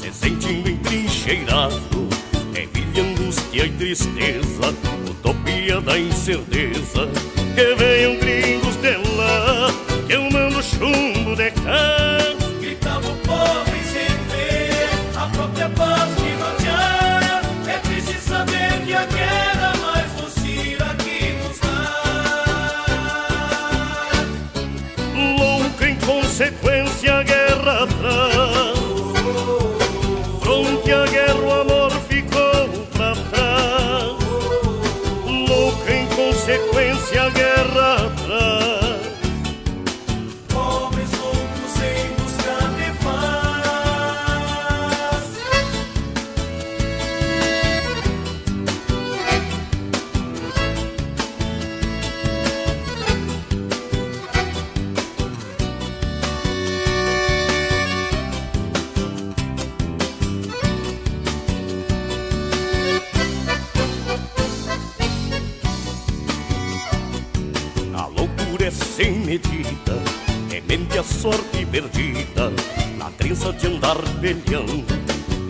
Se 0.00 0.12
sentindo 0.12 0.68
entrincheirado 0.68 2.08
vida, 2.94 3.00
angústia 3.00 3.66
e 3.66 3.70
tristeza 3.70 4.74
Utopia 5.08 5.80
da 5.80 5.98
incerteza 5.98 7.08
Que 7.54 7.74
venham 7.74 8.18
gringos 8.18 8.76
de 8.76 8.96
lá 9.16 9.72
Que 10.06 10.12
eu 10.14 10.30
mando 10.30 10.62
chumbo 10.62 11.36
de 11.36 11.50
cá 11.50 12.03
a 70.98 71.02
sorte 71.02 71.66
perdida, 71.66 72.52
na 72.96 73.10
crença 73.10 73.52
de 73.52 73.66
andar 73.66 73.96
peleando. 74.20 74.84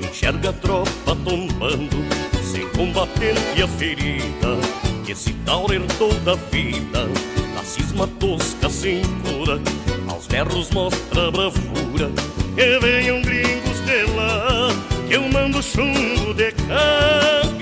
Enxerga 0.03 0.51
a 0.51 0.53
tropa 0.55 1.17
tombando, 1.25 1.97
sem 2.43 2.67
combatente 2.71 3.63
a 3.63 3.69
ferida, 3.69 4.57
que 5.05 5.13
esse 5.13 5.33
tal 5.45 5.71
herdou 5.71 6.15
da 6.21 6.35
vida, 6.35 7.07
na 7.55 7.63
cisma 7.63 8.07
tosca 8.19 8.71
sem 8.71 9.03
cura, 9.23 9.61
aos 10.09 10.27
berros 10.27 10.71
mostra 10.71 11.31
bravura. 11.31 12.11
Que 12.55 12.79
venham 12.79 13.21
gringos 13.21 13.81
de 13.85 14.03
lá, 14.15 14.69
que 15.09 15.15
eu 15.15 15.29
mando 15.29 15.63
chumbo 15.63 16.33
de 16.33 16.53
cá. 16.53 17.54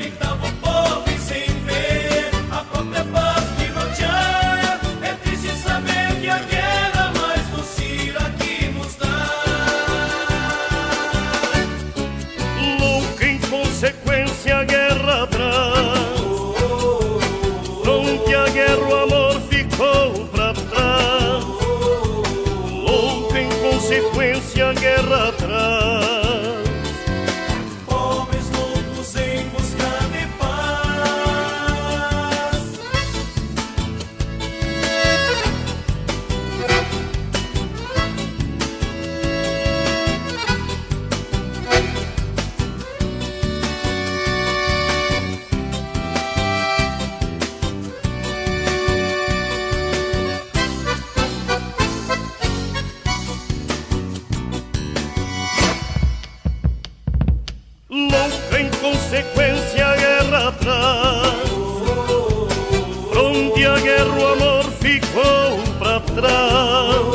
Ficou 66.13 66.21
pra 66.21 66.21
trás 66.21 67.07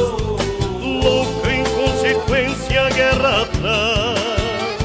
Louca 0.81 1.47
a 2.77 2.89
guerra 2.89 3.45
traz 3.45 4.77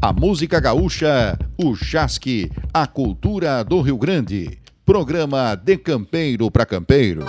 A 0.02 0.14
música 0.14 0.60
gaúcha, 0.60 1.38
o 1.58 1.76
chasque, 1.76 2.52
a 2.74 2.88
cultura 2.88 3.64
do 3.64 3.82
Rio 3.82 3.98
Grande. 3.98 4.60
Programa 4.86 5.56
De 5.56 5.78
Campeiro 5.78 6.50
para 6.50 6.66
Campeiro. 6.66 7.26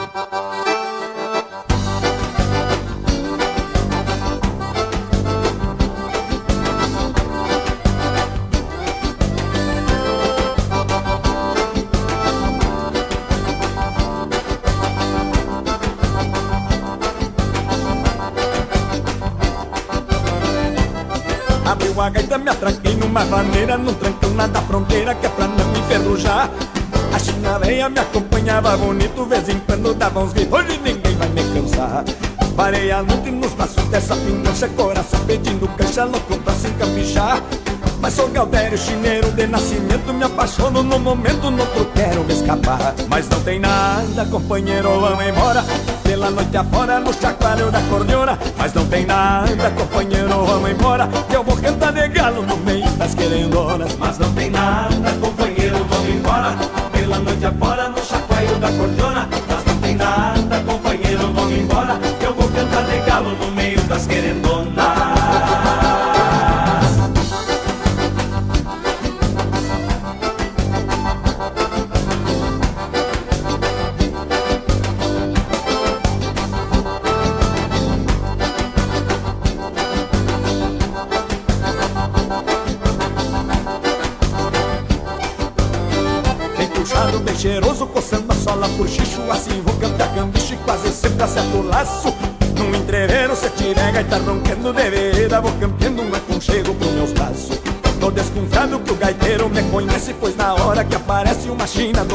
A 22.01 22.11
gaita, 22.11 22.38
me 22.38 22.49
atraquei 22.49 22.94
numa 22.94 23.24
vaneira 23.24 23.76
Num 23.76 23.92
trancão 23.94 24.34
lá 24.36 24.46
da 24.46 24.62
fronteira 24.62 25.14
que 25.16 25.26
é 25.26 25.28
pra 25.28 25.49
não 25.49 25.72
enferrujar. 25.72 26.49
A 27.12 27.18
china 27.18 27.59
veia 27.59 27.88
me 27.88 27.99
acompanhava 27.99 28.76
bonito 28.76 29.24
Vez 29.26 29.49
em 29.49 29.59
quando 29.61 29.94
dava 29.94 30.20
uns 30.20 30.32
gritos 30.32 30.53
Hoje 30.53 30.78
ninguém 30.78 31.16
vai 31.16 31.28
me 31.28 31.42
cansar. 31.42 32.05
Parei 32.57 32.92
a 32.92 33.03
noite 33.03 33.30
nos 33.30 33.53
braços 33.53 33.84
dessa 33.88 34.14
pingancha 34.14 34.68
Coração 34.68 35.20
pedindo 35.26 35.68
cancha 35.76 36.05
louco 36.05 36.38
pra 36.38 36.55
se 36.55 36.68
encaprichar 36.68 37.42
Mas 38.01 38.14
sou 38.14 38.28
Galdério, 38.28 38.78
chineiro 38.78 39.30
de 39.32 39.46
nascimento 39.46 40.12
Me 40.12 40.24
apaixono 40.24 40.82
no 40.82 40.99
momento, 40.99 41.46
outro 41.46 41.90
quero 41.94 42.24
me 42.24 42.32
escapar. 42.32 42.94
Mas 43.09 43.28
não 43.28 43.40
tem 43.40 43.59
nada, 43.59 44.24
companheiro, 44.26 45.01
vamos 45.01 45.26
embora. 45.26 45.64
Pela 46.03 46.30
noite 46.30 46.57
afora, 46.57 47.01
no 47.01 47.12
chacoalho 47.12 47.70
da 47.70 47.80
cordiona 47.82 48.38
Mas 48.57 48.72
não 48.72 48.86
tem 48.86 49.05
nada, 49.05 49.70
companheiro, 49.70 50.44
vamos 50.44 50.70
embora. 50.70 51.09
Que 51.28 51.36
eu 51.36 51.44
vou 51.44 51.57
cantar 51.57 51.92
de 51.92 52.09
galo 52.09 52.42
no 52.42 52.57
meio 52.59 52.88
das 52.92 53.14
querendonas. 53.14 53.96
Mas 53.99 54.18
não 54.18 54.32
tem 54.32 54.51
nada, 54.51 55.12
companheiro, 55.20 55.84
vamos 55.88 56.09
embora 56.09 56.88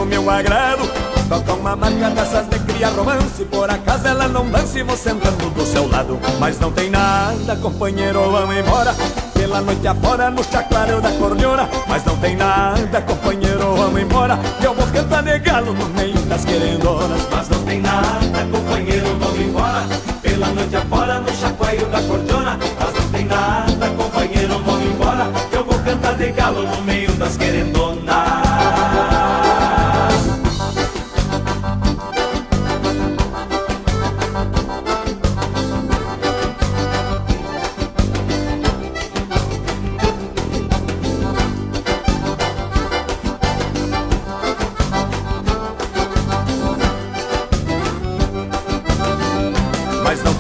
meu 0.06 0.30
agrado. 0.30 0.90
Toca 1.30 1.54
uma 1.54 1.76
marca 1.76 2.10
dessas 2.10 2.48
de 2.50 2.60
criar 2.60 2.90
romance. 2.90 3.46
Por 3.46 3.70
acaso 3.70 4.08
ela 4.08 4.28
não 4.28 4.50
dança 4.50 4.80
e 4.80 4.84
vou 4.84 4.98
sentando 4.98 5.50
do 5.50 5.66
seu 5.66 5.88
lado. 5.88 6.20
Mas 6.40 6.60
não 6.60 6.72
tem 6.72 6.90
nada, 6.90 7.56
companheiro, 7.58 8.20
vamos 8.30 8.56
embora. 8.58 8.96
Pela 9.34 9.62
noite 9.62 9.88
afora 9.88 10.30
no 10.30 10.42
chaclareio 10.42 11.02
da 11.02 11.12
cordiona 11.12 11.68
Mas 11.88 12.06
não 12.06 12.16
tem 12.18 12.36
nada, 12.36 13.02
companheiro, 13.02 13.76
vamos 13.76 14.02
embora. 14.02 14.38
Que 14.60 14.68
eu 14.68 14.74
vou 14.74 14.88
cantar 14.88 15.24
de 15.24 15.40
galo 15.40 15.74
no 15.74 15.86
meio 15.90 16.18
das 16.26 16.46
querendonas. 16.46 17.22
Mas 17.32 17.50
não 17.50 17.64
tem 17.64 17.82
nada, 17.82 18.48
companheiro, 18.52 19.08
vamos 19.20 19.40
embora. 19.40 19.84
Pela 20.22 20.48
noite 20.48 20.76
afora 20.76 21.20
no 21.20 21.36
chacoalho 21.36 21.86
da 21.88 22.02
cordiona 22.02 22.58
Mas 22.80 22.94
não 22.94 23.10
tem 23.12 23.26
nada, 23.26 23.90
companheiro, 23.98 24.60
vamos 24.66 24.86
embora. 24.86 25.32
Que 25.50 25.58
eu 25.58 25.64
vou 25.66 25.80
cantar 25.80 26.16
de 26.16 26.32
galo 26.32 26.64
no 26.64 26.82
meio 26.84 27.03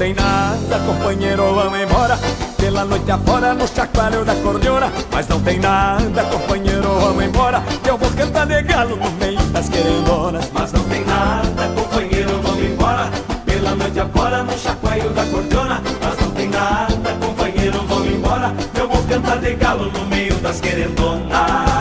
tem 0.03 0.13
nada, 0.15 0.79
companheiro, 0.85 1.55
vamos 1.55 1.79
embora. 1.79 2.19
Pela 2.57 2.83
noite 2.83 3.09
afora 3.09 3.53
no 3.53 3.65
chacoalho 3.65 4.25
da 4.25 4.35
cordiona. 4.35 4.91
Mas 5.09 5.29
não 5.29 5.39
tem 5.39 5.59
nada, 5.59 6.25
companheiro, 6.25 6.99
vamos 6.99 7.23
embora. 7.23 7.63
Que 7.81 7.89
eu 7.89 7.97
vou 7.97 8.11
cantar 8.11 8.45
de 8.45 8.61
galo 8.63 8.97
no 8.97 9.09
meio 9.11 9.39
das 9.53 9.69
querendonas. 9.69 10.51
Mas 10.53 10.73
não 10.73 10.83
tem 10.89 11.05
nada, 11.05 11.69
companheiro, 11.73 12.41
vamos 12.41 12.65
embora. 12.65 13.09
Pela 13.45 13.75
noite 13.75 13.99
afora 14.01 14.43
no 14.43 14.57
chacoalho 14.59 15.09
da 15.11 15.25
cordiona. 15.25 15.81
Mas 16.01 16.19
não 16.19 16.31
tem 16.31 16.49
nada, 16.49 17.15
companheiro, 17.25 17.85
vamos 17.87 18.07
embora. 18.07 18.53
Eu 18.77 18.89
vou 18.89 19.01
cantar 19.03 19.37
de 19.37 19.55
galo 19.55 19.89
no 19.89 20.05
meio 20.07 20.35
das 20.39 20.59
querendonas 20.59 21.72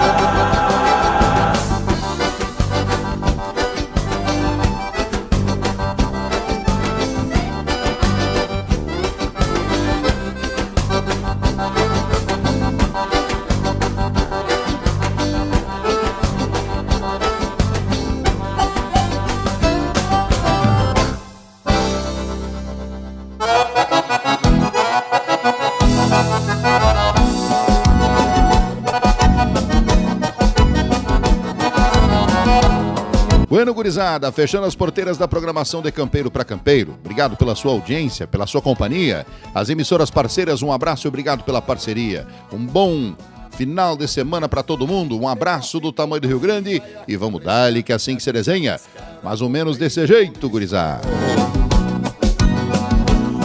Bueno, 33.62 33.74
gurizada, 33.74 34.32
fechando 34.32 34.66
as 34.66 34.74
porteiras 34.74 35.16
da 35.16 35.28
programação 35.28 35.80
de 35.80 35.92
Campeiro 35.92 36.32
para 36.32 36.44
Campeiro. 36.44 36.96
Obrigado 36.98 37.36
pela 37.36 37.54
sua 37.54 37.70
audiência, 37.70 38.26
pela 38.26 38.44
sua 38.44 38.60
companhia. 38.60 39.24
As 39.54 39.70
emissoras 39.70 40.10
parceiras, 40.10 40.62
um 40.62 40.72
abraço 40.72 41.06
e 41.06 41.08
obrigado 41.08 41.44
pela 41.44 41.62
parceria. 41.62 42.26
Um 42.52 42.66
bom 42.66 43.14
final 43.52 43.96
de 43.96 44.08
semana 44.08 44.48
para 44.48 44.64
todo 44.64 44.84
mundo. 44.84 45.16
Um 45.16 45.28
abraço 45.28 45.78
do 45.78 45.92
tamanho 45.92 46.20
do 46.20 46.26
Rio 46.26 46.40
Grande 46.40 46.82
e 47.06 47.16
vamos 47.16 47.40
dar-lhe 47.40 47.84
que 47.84 47.92
é 47.92 47.94
assim 47.94 48.16
que 48.16 48.22
se 48.24 48.32
desenha. 48.32 48.80
Mais 49.22 49.40
ou 49.40 49.48
menos 49.48 49.78
desse 49.78 50.04
jeito, 50.08 50.48
gurizada. 50.48 51.06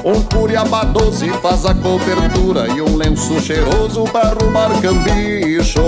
Um 0.03 0.19
Curiabá 0.35 0.83
12 0.83 1.29
faz 1.43 1.63
a 1.63 1.75
cobertura 1.75 2.67
e 2.69 2.81
um 2.81 2.95
lenço 2.95 3.39
cheiroso 3.39 4.03
para 4.05 4.29
arrumar 4.29 4.69
cambicho. 4.81 5.79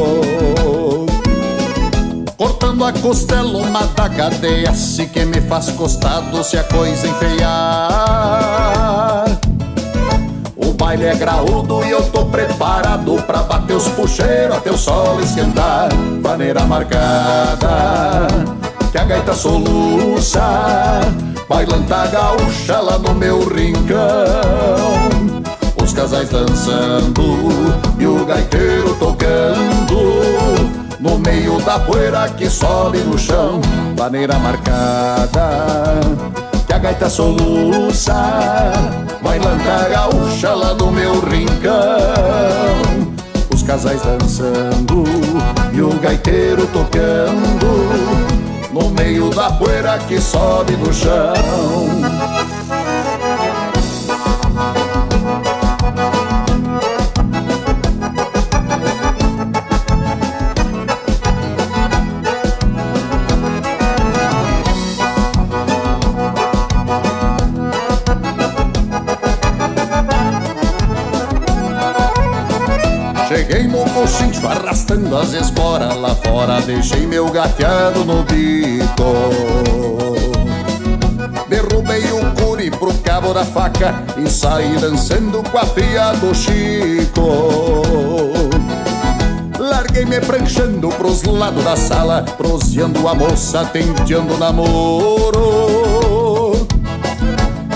Cortando 2.80 2.86
a 2.86 2.94
costela, 3.02 3.58
uma 3.58 3.86
da 3.88 4.08
cadeia, 4.08 4.74
se 4.74 5.06
que 5.06 5.26
me 5.26 5.42
faz 5.42 5.70
costado 5.72 6.42
se 6.46 6.58
a 6.58 6.64
coisa 6.64 7.08
enfeiar. 7.08 7.46
O 10.56 10.72
baile 10.74 11.08
é 11.08 11.16
graúdo 11.16 11.84
e 11.84 11.90
eu 11.90 12.02
tô 12.04 12.26
preparado 12.28 13.22
pra 13.24 13.40
bater 13.44 13.76
os 13.76 13.90
puxeiros 13.90 14.56
até 14.56 14.72
o 14.72 14.78
sol 14.78 15.20
esquentar. 15.20 15.90
Maneira 16.24 16.64
marcada, 16.64 18.28
que 18.94 18.98
a 18.98 19.04
gaita 19.04 19.34
soluça, 19.34 21.02
bailanta 21.50 22.08
gaúcha 22.08 22.80
lá 22.80 22.98
no 22.98 23.14
meu 23.14 23.46
rincão. 23.50 23.90
Os 25.84 25.92
casais 25.92 26.30
dançando 26.30 27.76
e 28.00 28.08
o 28.08 28.26
gaiteiro 28.26 28.96
tocando 28.96 30.19
no 31.00 31.18
meio 31.18 31.60
da 31.62 31.80
poeira 31.80 32.28
que 32.30 32.50
sobe 32.50 33.00
no 33.00 33.18
chão, 33.18 33.62
maneira 33.98 34.38
marcada, 34.38 36.02
que 36.68 36.74
a 36.74 36.78
gaita 36.78 37.10
soluça, 37.10 38.14
bailanta 39.22 39.90
gaúcha 39.90 40.54
lá 40.54 40.74
no 40.74 40.92
meu 40.92 41.20
rincão. 41.22 41.74
Os 43.54 43.64
casais 43.64 44.02
dançando 44.02 45.04
e 45.74 45.82
o 45.82 45.90
gaiteiro 46.00 46.68
tocando, 46.68 47.70
no 48.74 48.90
meio 48.90 49.30
da 49.30 49.52
poeira 49.52 49.98
que 50.00 50.20
sobe 50.20 50.74
no 50.74 50.94
chão. 50.94 52.59
Cheguei 73.60 73.68
no 73.68 73.84
coxincho 73.90 74.48
arrastando 74.48 75.18
as 75.18 75.34
esporas 75.34 75.94
lá 75.98 76.16
fora. 76.16 76.62
Deixei 76.62 77.06
meu 77.06 77.30
gateado 77.30 78.06
no 78.06 78.24
bico. 78.24 79.04
Derrubei 81.50 82.06
o 82.10 82.32
curi 82.42 82.72
pro 82.72 82.94
cabo 83.00 83.34
da 83.34 83.44
faca 83.44 84.02
E 84.18 84.30
saí 84.30 84.78
dançando 84.78 85.44
com 85.44 85.58
a 85.58 85.66
filha 85.66 86.14
do 86.14 86.34
Chico. 86.34 87.52
Larguei 89.60 90.06
me 90.06 90.22
pranchando 90.22 90.88
pros 90.90 91.24
lados 91.24 91.64
da 91.64 91.76
sala 91.76 92.24
Proseando 92.38 93.06
a 93.10 93.16
moça, 93.16 93.66
tenteando 93.66 94.38
namoro. 94.38 95.50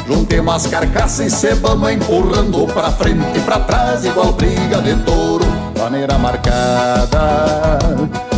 Juntei 0.08 0.40
umas 0.40 0.66
carcaças 0.68 1.28
e 1.28 1.30
cebamos 1.30 1.92
empurrando 1.92 2.66
pra 2.68 2.92
frente 2.92 3.38
e 3.38 3.42
pra 3.42 3.60
trás 3.60 4.06
Igual 4.06 4.34
briga 4.34 4.82
de 4.82 4.96
touro, 5.04 5.46
maneira 5.84 6.18
marcada 6.18 7.78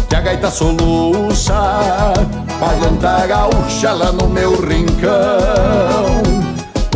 Que 0.09 0.15
a 0.15 0.21
gaita 0.21 0.49
soluça, 0.49 1.53
bailanta 2.59 3.27
gaúcha 3.27 3.91
lá 3.91 4.11
no 4.11 4.27
meu 4.27 4.59
rincão. 4.61 6.23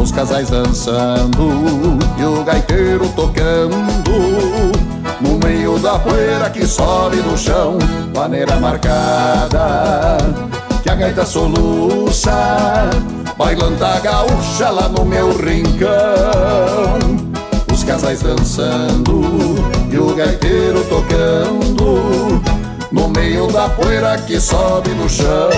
Os 0.01 0.11
casais 0.11 0.49
dançando 0.49 1.99
e 2.17 2.23
o 2.23 2.43
gaiteiro 2.43 3.07
tocando 3.09 3.77
No 5.21 5.37
meio 5.45 5.77
da 5.77 5.99
poeira 5.99 6.49
que 6.49 6.65
sobe 6.65 7.17
no 7.17 7.37
chão. 7.37 7.77
Maneira 8.15 8.55
marcada 8.55 10.17
que 10.81 10.89
a 10.89 10.95
gaita 10.95 11.25
soluça 11.25 12.89
Bailanta 13.37 13.99
gaúcha 13.99 14.69
lá 14.69 14.89
no 14.89 15.05
meu 15.05 15.31
rincão. 15.37 15.89
Os 17.71 17.83
casais 17.83 18.21
dançando 18.21 19.78
gaiteiro 20.19 20.83
tocando 20.83 22.41
No 22.91 23.07
meio 23.07 23.47
da 23.47 23.69
poeira 23.69 24.17
que 24.17 24.37
sobe 24.37 24.89
no 24.89 25.07
chão 25.07 25.49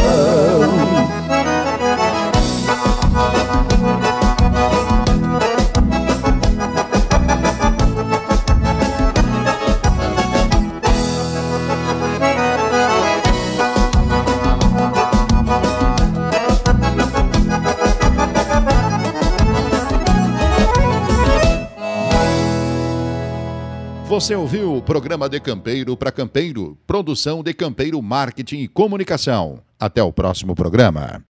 Você 24.21 24.35
ouviu 24.35 24.75
o 24.75 24.81
programa 24.83 25.27
De 25.27 25.39
Campeiro 25.39 25.97
para 25.97 26.11
Campeiro, 26.11 26.77
produção 26.85 27.41
de 27.41 27.55
Campeiro 27.55 27.99
Marketing 28.03 28.57
e 28.57 28.67
Comunicação. 28.67 29.63
Até 29.79 30.03
o 30.03 30.13
próximo 30.13 30.53
programa. 30.53 31.25